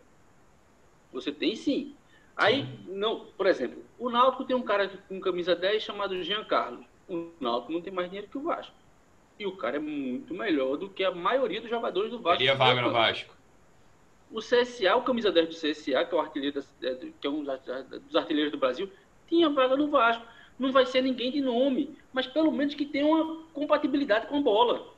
[1.12, 1.94] Você tem sim.
[2.37, 6.85] Aí, não, por exemplo, o Náutico tem um cara com camisa 10 chamado Jean Carlos.
[7.09, 8.74] O Náutico não tem mais dinheiro que o Vasco.
[9.38, 12.38] E o cara é muito melhor do que a maioria dos jogadores do Vasco.
[12.38, 13.35] Teria vaga no Vasco.
[14.31, 17.44] O CSA, o camisa 10 do CSA, que é, o artilheiro da, que é um
[17.44, 18.90] dos artilheiros do Brasil,
[19.27, 20.24] tinha vaga no Vasco.
[20.58, 24.42] Não vai ser ninguém de nome, mas pelo menos que tenha uma compatibilidade com a
[24.42, 24.92] bola.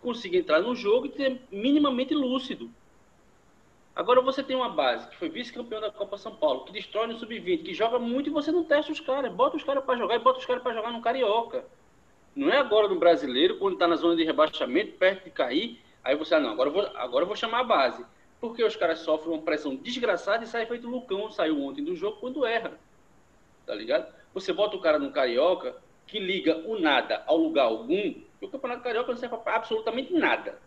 [0.00, 2.70] Consiga entrar no jogo e ser minimamente lúcido.
[3.94, 7.18] Agora você tem uma base que foi vice-campeão da Copa São Paulo, que destrói no
[7.18, 9.30] sub-20, que joga muito e você não testa os caras.
[9.32, 11.64] Bota os caras para jogar e bota os caras para jogar no Carioca.
[12.34, 16.16] Não é agora no brasileiro, quando está na zona de rebaixamento, perto de cair, aí
[16.16, 18.06] você, ah, não, agora eu vou, agora eu vou chamar a base.
[18.40, 22.18] Porque os caras sofrem uma pressão desgraçada e sai feito Lucão, saiu ontem do jogo
[22.20, 22.78] quando erra.
[23.66, 24.10] Tá ligado?
[24.34, 28.48] Você bota o cara no Carioca, que liga o nada ao lugar algum, e o
[28.48, 30.58] Campeonato Carioca não serve para absolutamente nada.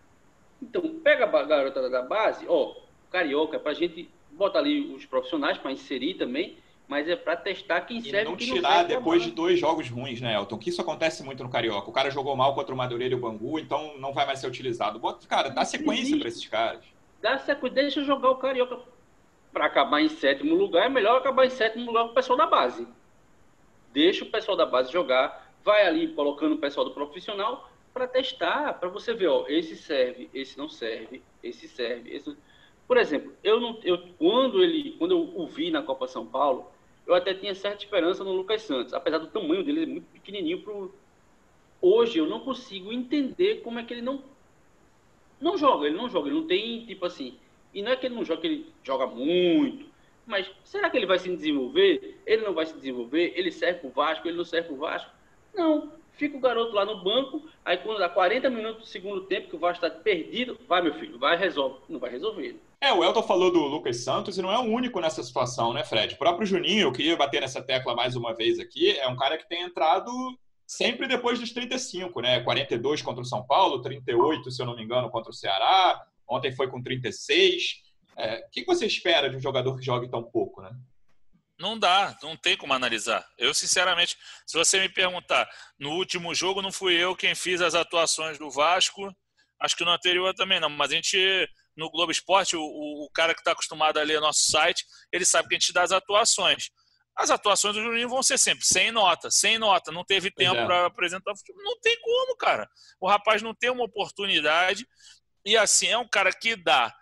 [0.62, 2.76] Então, pega a garota da base, ó,
[3.12, 7.82] Carioca, é pra gente botar ali os profissionais para inserir também, mas é para testar
[7.82, 10.58] quem e serve não quem tirar não depois de dois jogos ruins, né, Elton?
[10.58, 11.90] Que isso acontece muito no Carioca.
[11.90, 14.48] O cara jogou mal contra o Madureira e o Bangu, então não vai mais ser
[14.48, 15.00] utilizado.
[15.00, 16.84] Bota, cara, dá sequência para esses caras.
[17.22, 18.80] Dá sequência, deixa jogar o Carioca
[19.52, 20.86] para acabar em sétimo lugar.
[20.86, 22.88] É melhor acabar em sétimo lugar com o pessoal da base.
[23.94, 28.74] Deixa o pessoal da base jogar, vai ali colocando o pessoal do profissional para testar,
[28.74, 32.36] para você ver, ó, esse serve, esse não serve, esse serve, esse
[32.88, 36.70] por exemplo, eu não, eu, quando ele, quando eu o vi na Copa São Paulo,
[37.08, 40.62] eu até tinha certa esperança no Lucas Santos, apesar do tamanho dele, é muito pequenininho
[40.62, 40.94] pro.
[41.82, 44.24] Hoje eu não consigo entender como é que ele não
[45.40, 47.38] não joga, ele não joga, ele não tem tipo assim.
[47.74, 49.86] E não é que ele não joga, que ele joga muito,
[50.26, 52.22] mas será que ele vai se desenvolver?
[52.26, 53.34] Ele não vai se desenvolver?
[53.36, 55.12] Ele serve pro Vasco, ele não serve pro Vasco?
[55.54, 55.92] Não.
[56.14, 59.56] Fica o garoto lá no banco, aí quando dá 40 minutos do segundo tempo, que
[59.56, 61.80] o Vasco está perdido, vai, meu filho, vai, resolve.
[61.90, 62.56] Não vai resolver.
[62.80, 65.84] É, o Elton falou do Lucas Santos e não é o único nessa situação, né,
[65.84, 66.14] Fred?
[66.14, 69.38] O próprio Juninho, eu queria bater nessa tecla mais uma vez aqui, é um cara
[69.38, 70.12] que tem entrado
[70.68, 72.42] sempre depois dos 35, né?
[72.42, 76.06] 42 contra o São Paulo, 38, se eu não me engano, contra o Ceará.
[76.28, 77.83] Ontem foi com 36.
[78.18, 80.72] É, o que você espera de um jogador que jogue tão pouco, né?
[81.60, 83.26] Não dá, não tem como analisar.
[83.38, 85.48] Eu, sinceramente, se você me perguntar,
[85.80, 89.10] no último jogo não fui eu quem fiz as atuações do Vasco,
[89.62, 91.48] acho que no anterior também não, mas a gente,
[91.78, 95.48] no Globo Esporte, o, o cara que está acostumado a ler nosso site, ele sabe
[95.48, 96.70] que a gente dá as atuações.
[97.16, 100.66] As atuações do Juninho vão ser sempre sem nota, sem nota, não teve tempo é.
[100.66, 101.64] para apresentar futebol.
[101.64, 102.68] Não tem como, cara.
[103.00, 104.86] O rapaz não tem uma oportunidade
[105.46, 106.94] e assim, é um cara que dá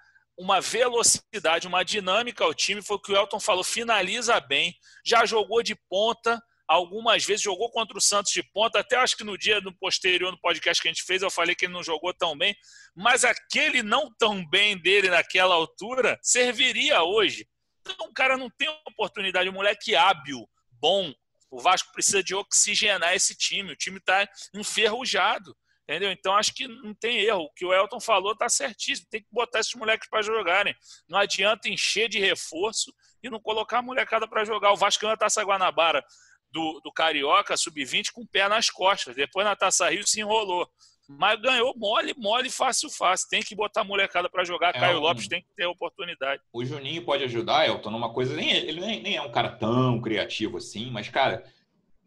[0.41, 2.81] uma velocidade, uma dinâmica ao time.
[2.81, 4.75] Foi o que o Elton falou: finaliza bem,
[5.05, 6.41] já jogou de ponta.
[6.67, 10.31] Algumas vezes jogou contra o Santos de ponta, até acho que no dia no posterior,
[10.31, 12.55] no podcast que a gente fez, eu falei que ele não jogou tão bem,
[12.95, 17.45] mas aquele não tão bem dele naquela altura serviria hoje.
[17.81, 21.13] Então o cara não tem oportunidade, um moleque hábil, bom.
[21.49, 25.53] O Vasco precisa de oxigenar esse time, o time está enferrujado.
[25.91, 26.09] Entendeu?
[26.09, 27.43] Então acho que não tem erro.
[27.43, 29.07] O que o Elton falou tá certíssimo.
[29.11, 30.73] Tem que botar esses moleques para jogarem.
[31.09, 34.71] Não adianta encher de reforço e não colocar a molecada para jogar.
[34.71, 36.01] O Vasco ganhou a Taça Guanabara
[36.49, 39.17] do, do Carioca, sub-20, com o pé nas costas.
[39.17, 40.65] Depois na Taça Rio se enrolou.
[41.09, 43.27] Mas ganhou mole, mole, fácil, fácil.
[43.29, 44.73] Tem que botar a molecada para jogar.
[44.73, 45.01] É Caio um...
[45.01, 46.41] Lopes tem que ter oportunidade.
[46.53, 48.33] O Juninho pode ajudar, Elton, numa coisa.
[48.33, 51.43] Nem, ele nem, nem é um cara tão criativo assim, mas, cara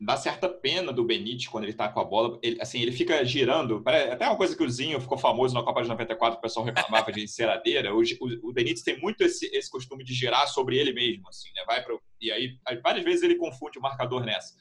[0.00, 2.38] dá certa pena do Benítez quando ele tá com a bola.
[2.42, 3.82] Ele, assim, ele fica girando.
[3.86, 7.12] Até uma coisa que o Zinho ficou famoso na Copa de 94, o pessoal reclamava
[7.12, 7.94] de enceradeira.
[7.94, 11.48] O, o, o Benítez tem muito esse, esse costume de girar sobre ele mesmo, assim,
[11.54, 11.64] né?
[11.66, 14.54] Vai pro, e aí, várias vezes ele confunde o marcador nessa.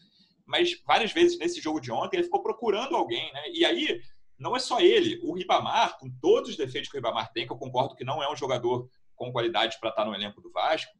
[0.45, 3.43] Mas várias vezes nesse jogo de ontem ele ficou procurando alguém, né?
[3.51, 4.01] E aí,
[4.37, 5.19] não é só ele.
[5.23, 8.21] O Ribamar, com todos os defeitos que o Ribamar tem, que eu concordo que não
[8.21, 10.91] é um jogador com qualidade para estar no elenco do Vasco,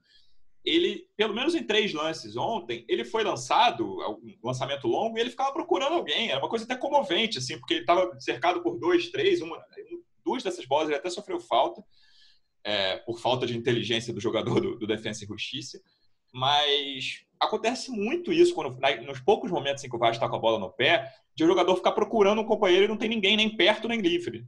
[0.64, 5.30] ele, pelo menos em três lances ontem, ele foi lançado, um lançamento longo, e ele
[5.30, 6.30] ficava procurando alguém.
[6.30, 9.62] Era uma coisa até comovente, assim, porque ele estava cercado por dois, três, uma,
[10.24, 11.84] duas dessas bolas ele até sofreu falta,
[12.64, 15.82] é, por falta de inteligência do jogador do, do Defensa e Justiça.
[16.34, 20.40] Mas acontece muito isso quando, nos poucos momentos em que o Vasco está com a
[20.40, 23.56] bola no pé, de o jogador ficar procurando um companheiro e não tem ninguém nem
[23.56, 24.46] perto nem livre.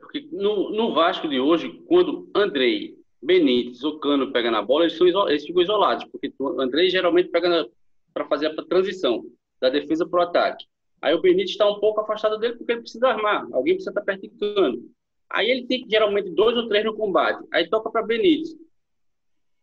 [0.00, 4.96] Porque no, no Vasco de hoje, quando Andrei Benítez, o Cano pega na bola, eles,
[4.96, 7.68] são eles ficam isolados, porque o André geralmente pega
[8.14, 9.24] para fazer a transição
[9.60, 10.66] da defesa para o ataque.
[11.02, 14.00] Aí o Benítez está um pouco afastado dele porque ele precisa armar, alguém precisa estar
[14.00, 14.78] tá perto de Cano.
[15.30, 18.54] Aí ele tem geralmente dois ou três no combate, aí toca para Benítez.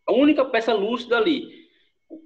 [0.05, 1.65] A única peça lúcida ali.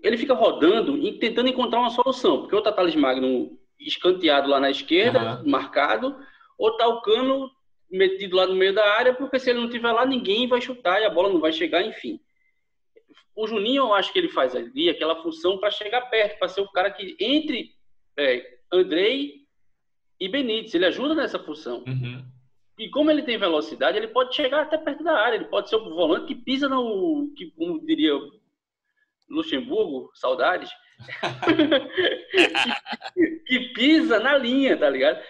[0.03, 4.69] Ele fica rodando e tentando encontrar uma solução, porque o Tatalis Magno escanteado lá na
[4.69, 5.49] esquerda, uhum.
[5.49, 6.15] marcado,
[6.57, 7.49] ou tá o Cano
[7.91, 11.01] metido lá no meio da área, porque se ele não tiver lá, ninguém vai chutar
[11.01, 12.19] e a bola não vai chegar, enfim.
[13.35, 16.61] O Juninho, eu acho que ele faz ali aquela função para chegar perto, para ser
[16.61, 17.73] o cara que entre
[18.17, 19.45] é, Andrei
[20.19, 21.83] e Benítez, ele ajuda nessa função.
[21.87, 22.23] Uhum.
[22.77, 25.75] E como ele tem velocidade, ele pode chegar até perto da área, ele pode ser
[25.75, 28.13] o volante que pisa no, que, como diria
[29.29, 30.69] Luxemburgo, saudades,
[33.13, 35.21] que, que pisa na linha, tá ligado?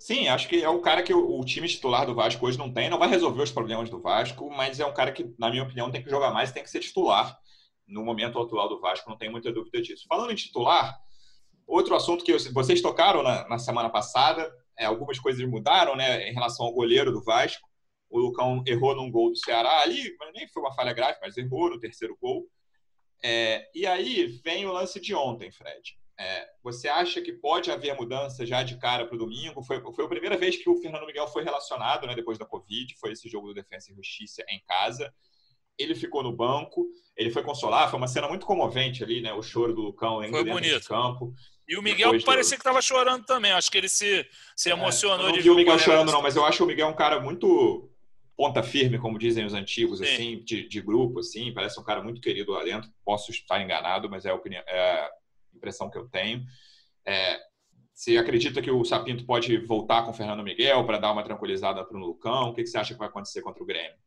[0.00, 2.72] Sim, acho que é o cara que o, o, time titular do Vasco hoje não
[2.72, 5.62] tem, não vai resolver os problemas do Vasco, mas é um cara que, na minha
[5.62, 7.38] opinião, tem que jogar mais, tem que ser titular
[7.86, 10.06] no momento atual do Vasco, não tem muita dúvida disso.
[10.08, 10.98] Falando em titular,
[11.66, 16.32] outro assunto que vocês tocaram na, na semana passada, é, algumas coisas mudaram né, em
[16.32, 17.68] relação ao goleiro do Vasco.
[18.08, 21.68] O Lucão errou num gol do Ceará ali, nem foi uma falha grave, mas errou
[21.68, 22.46] no terceiro gol.
[23.22, 25.99] É, e aí vem o lance de ontem, Fred.
[26.20, 29.62] É, você acha que pode haver mudança já de cara para o domingo?
[29.62, 32.94] Foi, foi a primeira vez que o Fernando Miguel foi relacionado né, depois da Covid,
[33.00, 35.10] foi esse jogo do Defensa e Justiça em casa.
[35.78, 39.32] Ele ficou no banco, ele foi consolar, foi uma cena muito comovente ali, né?
[39.32, 40.86] O choro do Lucão foi bonito.
[40.86, 41.32] campo.
[41.66, 42.60] E o Miguel parecia do...
[42.60, 45.30] que estava chorando também, acho que ele se, se é, emocionou.
[45.30, 46.96] É, não vi o Miguel chorando, não, mas eu acho que o Miguel é um
[46.96, 47.90] cara muito
[48.36, 50.04] ponta firme, como dizem os antigos, Sim.
[50.04, 52.90] assim, de, de, grupo, assim, parece um cara muito querido lá dentro.
[53.02, 54.62] Posso estar enganado, mas é a opinião.
[54.66, 55.10] É
[55.54, 56.44] impressão que eu tenho.
[57.06, 57.40] É,
[57.94, 61.84] você acredita que o Sapinto pode voltar com o Fernando Miguel para dar uma tranquilizada
[61.84, 62.48] para o Lucão?
[62.48, 63.98] O que, que você acha que vai acontecer contra o Grêmio?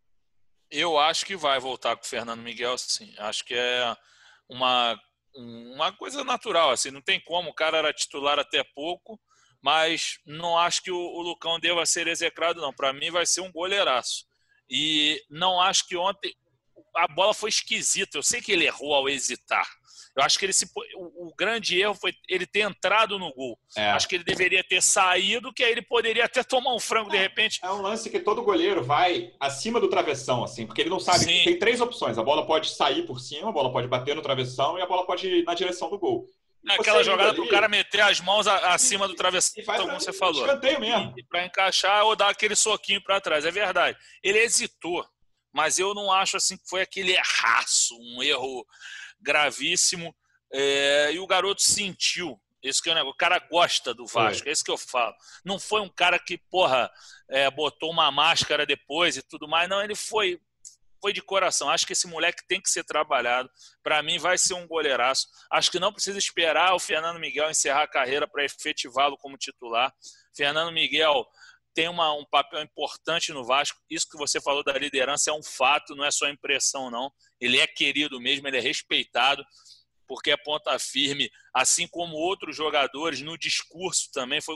[0.72, 3.14] Eu acho que vai voltar com o Fernando Miguel, sim.
[3.20, 3.96] Acho que é
[4.50, 5.00] uma,
[5.36, 7.52] uma coisa natural, assim, não tem como.
[7.52, 9.20] O cara era titular até pouco,
[9.62, 12.74] mas não acho que o, o Lucão deva ser execrado, não.
[12.74, 14.26] Para mim vai ser um goleiraço.
[14.68, 16.34] E não acho que ontem
[16.96, 18.18] a bola foi esquisita.
[18.18, 19.68] Eu sei que ele errou ao hesitar.
[20.16, 23.58] Eu acho que ele se, o, o grande erro foi ele ter entrado no gol.
[23.76, 23.90] É.
[23.92, 27.18] Acho que ele deveria ter saído, que aí ele poderia até tomar um frango de
[27.18, 27.60] repente.
[27.64, 31.26] É um lance que todo goleiro vai acima do travessão, assim, porque ele não sabe.
[31.26, 31.44] Sim.
[31.44, 34.78] Tem três opções: a bola pode sair por cima, a bola pode bater no travessão
[34.78, 36.30] e a bola pode ir na direção do gol.
[36.70, 40.46] É aquela jogada para o cara meter as mãos acima do travessão, como você falou.
[40.46, 41.14] Escanteio mesmo.
[41.30, 43.46] Para encaixar ou dar aquele soquinho para trás.
[43.46, 43.98] É verdade.
[44.24, 45.06] Ele hesitou,
[45.54, 48.66] mas eu não acho assim que foi aquele erraço, um erro
[49.20, 50.16] gravíssimo.
[50.52, 52.40] É, e o garoto sentiu.
[52.62, 53.14] Isso que é o negócio.
[53.14, 55.14] O cara gosta do Vasco, é isso que eu falo.
[55.44, 56.90] Não foi um cara que, porra,
[57.30, 59.70] é, botou uma máscara depois e tudo mais.
[59.70, 60.40] Não, ele foi
[61.04, 61.70] foi de coração.
[61.70, 63.50] Acho que esse moleque tem que ser trabalhado.
[63.84, 65.28] Para mim, vai ser um goleiraço.
[65.52, 69.94] Acho que não precisa esperar o Fernando Miguel encerrar a carreira para efetivá-lo como titular.
[70.34, 71.28] Fernando Miguel
[71.74, 73.80] tem uma, um papel importante no Vasco.
[73.90, 77.12] Isso que você falou da liderança é um fato, não é só impressão, não.
[77.40, 79.44] Ele é querido mesmo, ele é respeitado
[80.08, 84.42] porque é ponta firme, assim como outros jogadores no discurso também.
[84.42, 84.56] Foi...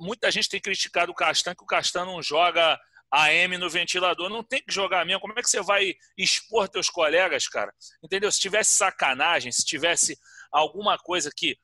[0.00, 2.78] Muita gente tem criticado o Castan, que o Castan não joga
[3.12, 5.20] AM no ventilador, não tem que jogar mesmo.
[5.20, 7.72] Como é que você vai expor teus colegas, cara?
[8.02, 8.30] Entendeu?
[8.30, 10.18] Se tivesse sacanagem, se tivesse
[10.52, 11.56] alguma coisa que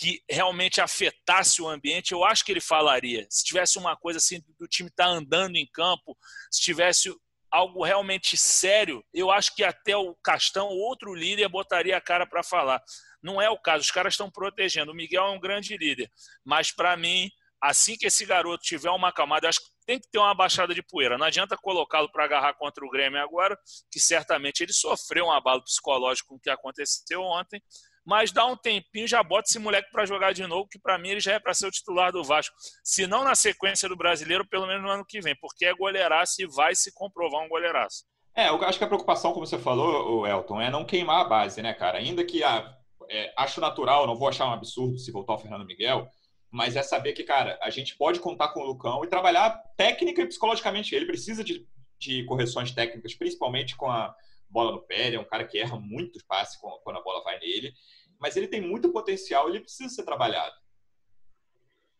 [0.00, 3.26] que realmente afetasse o ambiente, eu acho que ele falaria.
[3.28, 6.16] Se tivesse uma coisa assim do time estar tá andando em campo,
[6.50, 7.14] se tivesse
[7.50, 12.42] algo realmente sério, eu acho que até o Castão, outro líder, botaria a cara para
[12.42, 12.82] falar.
[13.22, 14.92] Não é o caso, os caras estão protegendo.
[14.92, 16.10] O Miguel é um grande líder,
[16.42, 17.28] mas para mim,
[17.62, 20.82] assim que esse garoto tiver uma camada, acho que tem que ter uma baixada de
[20.82, 21.18] poeira.
[21.18, 23.54] Não adianta colocá-lo para agarrar contra o Grêmio agora,
[23.92, 27.60] que certamente ele sofreu um abalo psicológico com o que aconteceu ontem,
[28.10, 31.10] mas dá um tempinho, já bota esse moleque para jogar de novo, que para mim
[31.10, 32.56] ele já é para ser o titular do Vasco.
[32.82, 36.42] Se não na sequência do brasileiro, pelo menos no ano que vem, porque é goleiraço
[36.42, 38.02] e vai se comprovar um goleiraço.
[38.34, 41.62] É, eu acho que a preocupação, como você falou, Elton, é não queimar a base,
[41.62, 41.98] né, cara?
[41.98, 42.76] Ainda que a,
[43.08, 46.08] é, acho natural, não vou achar um absurdo se voltar o Fernando Miguel,
[46.50, 50.20] mas é saber que, cara, a gente pode contar com o Lucão e trabalhar técnica
[50.20, 50.96] e psicologicamente.
[50.96, 51.64] Ele precisa de,
[51.96, 54.12] de correções técnicas, principalmente com a
[54.50, 57.38] bola no pé, ele é um cara que erra muito espaço quando a bola vai
[57.38, 57.72] nele,
[58.20, 60.54] mas ele tem muito potencial, ele precisa ser trabalhado.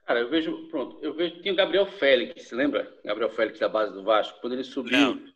[0.06, 2.96] Cara, eu vejo, pronto, eu vejo, tinha o Gabriel Félix, lembra?
[3.04, 4.98] Gabriel Félix da base do Vasco, quando ele subiu.
[4.98, 5.32] Não.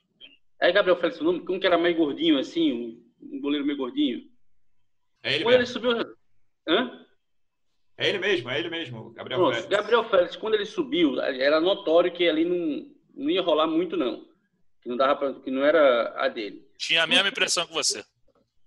[0.61, 3.79] É Gabriel Félix o nome, um que era meio gordinho assim, um, um goleiro meio
[3.79, 4.23] gordinho.
[5.23, 5.79] É ele quando mesmo.
[5.79, 6.17] ele subiu,
[6.69, 7.07] hã?
[7.97, 9.71] É ele mesmo, é ele mesmo, Gabriel Pronto, Félix.
[9.71, 14.27] Gabriel Félix, quando ele subiu, era notório que ali não, não ia rolar muito não
[14.85, 16.63] que não dava pra, que não era a dele.
[16.77, 18.05] Tinha a mesma impressão que você.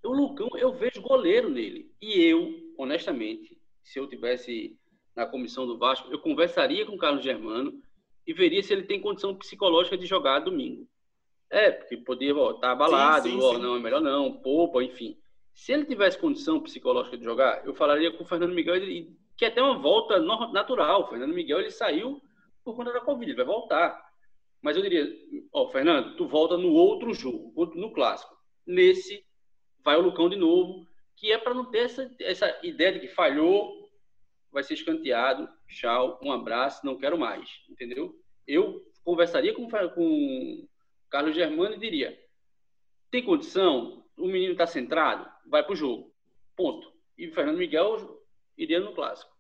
[0.03, 1.91] O Lucão, eu vejo goleiro nele.
[2.01, 4.77] E eu, honestamente, se eu tivesse
[5.15, 7.81] na comissão do Vasco, eu conversaria com o Carlos Germano
[8.25, 10.87] e veria se ele tem condição psicológica de jogar domingo.
[11.49, 13.57] É, porque podia estar tá abalado, sim, sim, sim.
[13.57, 15.17] não é melhor não, poupa, enfim.
[15.53, 18.75] Se ele tivesse condição psicológica de jogar, eu falaria com o Fernando Miguel,
[19.35, 21.03] que é até uma volta natural.
[21.03, 22.21] O Fernando Miguel ele saiu
[22.63, 24.05] por conta da Covid, ele vai voltar.
[24.61, 25.07] Mas eu diria,
[25.53, 28.35] ó, Fernando, tu volta no outro jogo, no clássico.
[28.65, 29.25] Nesse,
[29.87, 30.85] vai o Lucão de novo,
[31.15, 33.89] que é para não ter essa, essa ideia de que falhou,
[34.51, 38.13] vai ser escanteado, tchau, um abraço, não quero mais, entendeu?
[38.45, 40.67] Eu conversaria com, com
[41.09, 42.21] Carlos Germano e diria,
[43.09, 46.13] tem condição, o menino está centrado, vai pro jogo,
[46.53, 46.91] ponto.
[47.17, 48.21] E o Fernando Miguel
[48.57, 49.31] iria no clássico.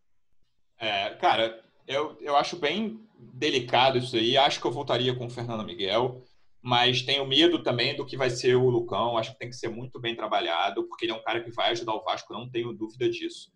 [0.79, 4.37] É, cara, eu, eu acho bem delicado isso aí.
[4.37, 6.23] Acho que eu voltaria com o Fernando Miguel,
[6.61, 9.17] mas tenho medo também do que vai ser o Lucão.
[9.17, 11.71] Acho que tem que ser muito bem trabalhado, porque ele é um cara que vai
[11.71, 13.51] ajudar o Vasco, não tenho dúvida disso.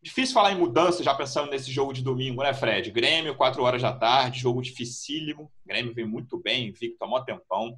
[0.00, 2.90] Difícil falar em mudança, já pensando nesse jogo de domingo, né, Fred?
[2.90, 5.52] Grêmio, 4 horas da tarde, jogo dificílimo.
[5.66, 7.76] Grêmio vem muito bem, invicto há mó tempão.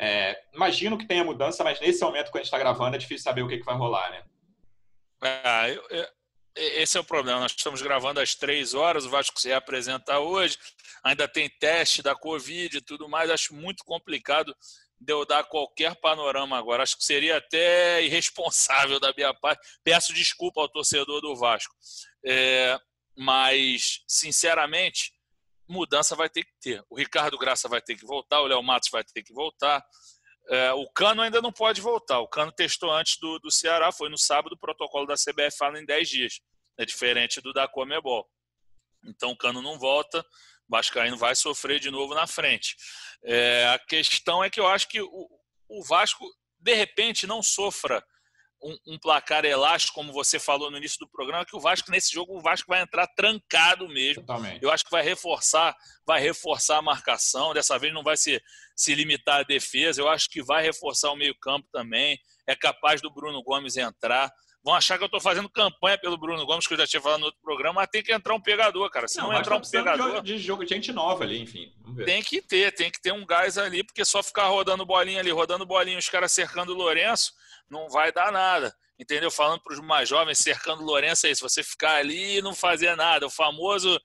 [0.00, 3.24] É, imagino que tenha mudança, mas nesse momento que a gente está gravando é difícil
[3.24, 4.24] saber o que, que vai rolar, né?
[5.68, 6.06] Eu, eu,
[6.56, 7.40] esse é o problema.
[7.40, 10.58] Nós estamos gravando às três horas, o Vasco se reapresenta hoje,
[11.02, 13.30] ainda tem teste da Covid e tudo mais.
[13.30, 14.54] Acho muito complicado
[15.00, 16.82] de eu dar qualquer panorama agora.
[16.82, 19.66] Acho que seria até irresponsável da minha parte.
[19.84, 21.74] Peço desculpa ao torcedor do Vasco.
[22.24, 22.78] É,
[23.16, 25.12] mas, sinceramente,
[25.68, 26.84] mudança vai ter que ter.
[26.88, 29.84] O Ricardo Graça vai ter que voltar, o Léo Matos vai ter que voltar.
[30.48, 32.20] É, o Cano ainda não pode voltar.
[32.20, 35.78] O Cano testou antes do, do Ceará, foi no sábado, o protocolo da CBF fala
[35.78, 36.40] em 10 dias.
[36.78, 38.26] É diferente do da Comebol.
[39.04, 42.76] Então o Cano não volta, o Vascaíno vai sofrer de novo na frente.
[43.24, 45.28] É, a questão é que eu acho que o,
[45.68, 46.24] o Vasco,
[46.58, 48.04] de repente, não sofra
[48.62, 52.12] um, um, placar elástico, como você falou no início do programa, que o Vasco, nesse
[52.12, 54.22] jogo, o Vasco vai entrar trancado mesmo.
[54.22, 54.62] Totalmente.
[54.62, 57.54] Eu acho que vai reforçar, vai reforçar a marcação.
[57.54, 58.42] Dessa vez não vai se,
[58.74, 60.00] se limitar à defesa.
[60.00, 62.18] Eu acho que vai reforçar o meio-campo também.
[62.46, 64.32] É capaz do Bruno Gomes entrar.
[64.68, 67.20] Vão achar que eu estou fazendo campanha pelo Bruno Gomes, que eu já tinha falado
[67.20, 69.08] no outro programa, mas tem que entrar um pegador, cara.
[69.08, 70.20] Se não, não entrar um pegador.
[70.20, 71.72] De jogo de gente nova ali, enfim.
[72.04, 75.30] Tem que ter, tem que ter um gás ali, porque só ficar rodando bolinha ali,
[75.30, 77.32] rodando bolinha, os caras cercando o Lourenço
[77.70, 78.70] não vai dar nada.
[79.00, 79.30] Entendeu?
[79.30, 81.48] Falando para os mais jovens, cercando o Lourenço é isso.
[81.48, 83.24] Você ficar ali e não fazer nada.
[83.26, 83.98] O famoso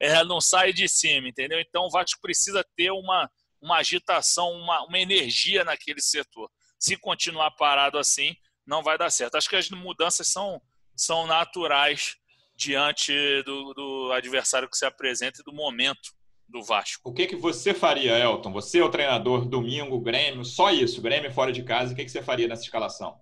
[0.00, 1.60] é, não sai de cima, entendeu?
[1.60, 6.50] Então o Vasco precisa ter uma, uma agitação, uma, uma energia naquele setor.
[6.78, 8.34] Se continuar parado assim,
[8.66, 9.36] não vai dar certo.
[9.36, 10.60] Acho que as mudanças são,
[10.94, 12.16] são naturais
[12.56, 13.12] diante
[13.44, 16.14] do, do adversário que se apresenta e do momento
[16.48, 17.08] do Vasco.
[17.08, 18.52] O que, que você faria, Elton?
[18.52, 21.92] Você é o treinador domingo, Grêmio, só isso, Grêmio fora de casa.
[21.92, 23.16] O que, que você faria nessa escalação?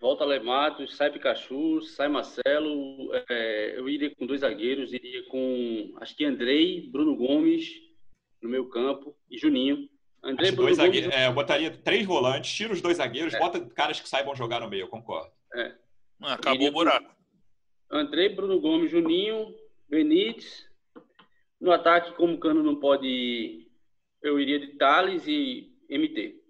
[0.00, 3.14] Volta Lematos, sai Pikachu, sai Marcelo.
[3.30, 7.70] É, eu iria com dois zagueiros, iria com acho que Andrei, Bruno Gomes
[8.42, 9.88] no meu campo e Juninho.
[10.22, 13.38] Andrei, Bruno Gomes, é, eu botaria três volantes, tira os dois zagueiros, é.
[13.38, 15.32] bota caras que saibam jogar no meio, eu concordo.
[15.54, 15.74] É.
[16.20, 17.14] Acabou iria o buraco.
[17.90, 19.54] Andrei, Bruno Gomes, Juninho,
[19.88, 20.66] Benítez.
[21.60, 23.68] No ataque, como o Cano não pode,
[24.22, 26.40] eu iria de Thales e MT.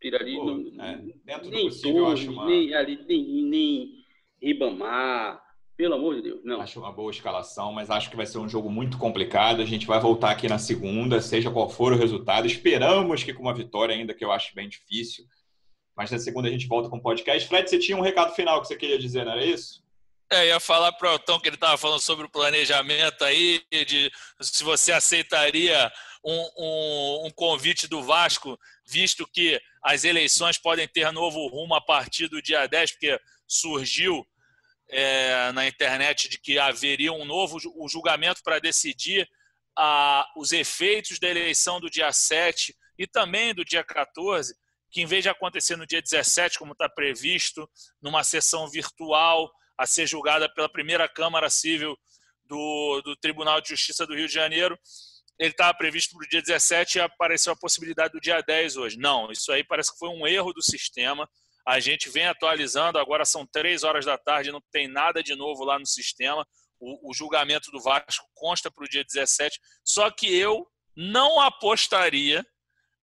[0.00, 2.46] Tiraria Pô, no, é, dentro nem do possível, Torres, uma...
[2.46, 4.04] nem, ali, nem, nem
[4.42, 5.42] Ribamar,
[5.80, 6.60] pelo amor de Deus, não.
[6.60, 9.62] Acho uma boa escalação, mas acho que vai ser um jogo muito complicado.
[9.62, 12.46] A gente vai voltar aqui na segunda, seja qual for o resultado.
[12.46, 15.24] Esperamos que com uma vitória, ainda que eu acho bem difícil.
[15.96, 17.48] Mas na segunda a gente volta com o podcast.
[17.48, 19.82] Fred, você tinha um recado final que você queria dizer, não era isso?
[20.30, 24.12] É, ia falar para o Elton que ele estava falando sobre o planejamento aí, de
[24.42, 25.90] se você aceitaria
[26.22, 31.80] um, um, um, convite do Vasco, visto que as eleições podem ter novo rumo a
[31.80, 33.18] partir do dia 10, porque
[33.48, 34.26] surgiu
[34.90, 39.28] é, na internet de que haveria um novo julgamento para decidir
[39.76, 44.54] a, os efeitos da eleição do dia 7 e também do dia 14,
[44.90, 47.68] que em vez de acontecer no dia 17, como está previsto,
[48.02, 51.96] numa sessão virtual, a ser julgada pela primeira Câmara Civil
[52.44, 54.78] do, do Tribunal de Justiça do Rio de Janeiro.
[55.38, 58.98] Ele estava previsto para o dia 17 e apareceu a possibilidade do dia 10 hoje.
[58.98, 61.26] Não, isso aí parece que foi um erro do sistema.
[61.66, 65.64] A gente vem atualizando, agora são três horas da tarde, não tem nada de novo
[65.64, 66.46] lá no sistema.
[66.78, 69.58] O, o julgamento do Vasco consta para o dia 17.
[69.84, 72.44] Só que eu não apostaria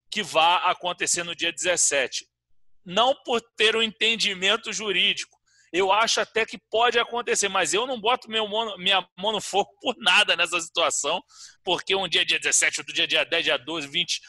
[0.09, 2.25] que vá acontecer no dia 17.
[2.85, 5.35] Não por ter um entendimento jurídico,
[5.75, 9.41] eu acho até que pode acontecer, mas eu não boto meu mono, minha mão no
[9.41, 11.21] fogo por nada nessa situação,
[11.65, 14.21] porque um dia é dia 17, outro dia é dia 10, dia 12, 20.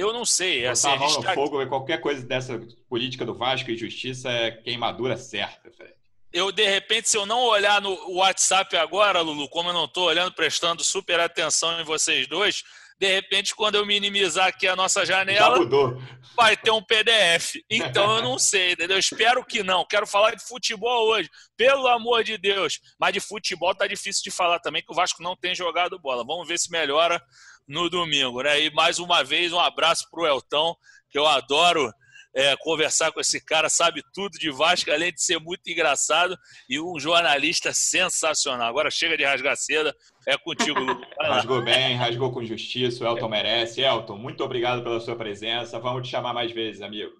[0.00, 0.60] Eu não sei.
[0.60, 1.34] Botar assim, a mão no tá...
[1.34, 5.94] fogo, qualquer coisa dessa política do Vasco e justiça é queimadura certa, Fred.
[6.32, 10.06] Eu, de repente, se eu não olhar no WhatsApp agora, Lulu, como eu não estou
[10.06, 12.62] olhando, prestando super atenção em vocês dois,
[13.00, 15.58] de repente, quando eu minimizar aqui a nossa janela,
[16.36, 17.56] vai ter um PDF.
[17.68, 18.98] Então eu não sei, entendeu?
[18.98, 19.86] Espero que não.
[19.86, 22.78] Quero falar de futebol hoje, pelo amor de Deus.
[22.98, 26.24] Mas de futebol tá difícil de falar também, que o Vasco não tem jogado bola.
[26.24, 27.20] Vamos ver se melhora
[27.70, 28.60] no domingo, né?
[28.60, 30.74] E mais uma vez, um abraço pro Elton,
[31.08, 31.88] que eu adoro
[32.34, 36.36] é, conversar com esse cara, sabe tudo de Vasco, além de ser muito engraçado
[36.68, 38.68] e um jornalista sensacional.
[38.68, 39.94] Agora chega de rasgar seda,
[40.26, 41.00] é contigo, Lu.
[41.20, 43.80] Rasgou bem, rasgou com justiça, o Elton merece.
[43.80, 45.78] Elton, muito obrigado pela sua presença.
[45.78, 47.12] Vamos te chamar mais vezes, amigo.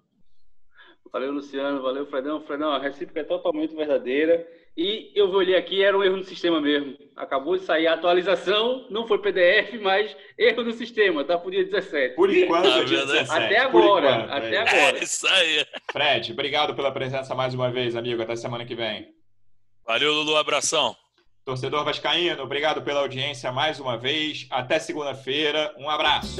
[1.13, 1.81] Valeu, Luciano.
[1.81, 2.41] Valeu, Fredão.
[2.41, 4.45] Fredão, a recíproca é totalmente verdadeira.
[4.75, 6.97] E eu vou ler aqui, era um erro no sistema mesmo.
[7.15, 11.65] Acabou de sair a atualização, não foi PDF, mas erro no sistema, tá pro dia
[11.65, 12.15] 17.
[12.15, 13.31] Por enquanto, ah, dia 17.
[13.31, 14.59] Até agora, enquanto, até é.
[14.59, 14.97] agora.
[14.97, 15.65] É isso aí.
[15.91, 18.21] Fred, obrigado pela presença mais uma vez, amigo.
[18.21, 19.09] Até semana que vem.
[19.85, 20.37] Valeu, Lulu.
[20.37, 20.95] Abração.
[21.43, 24.47] Torcedor Vascaíno, obrigado pela audiência mais uma vez.
[24.49, 25.73] Até segunda-feira.
[25.77, 26.39] Um abraço.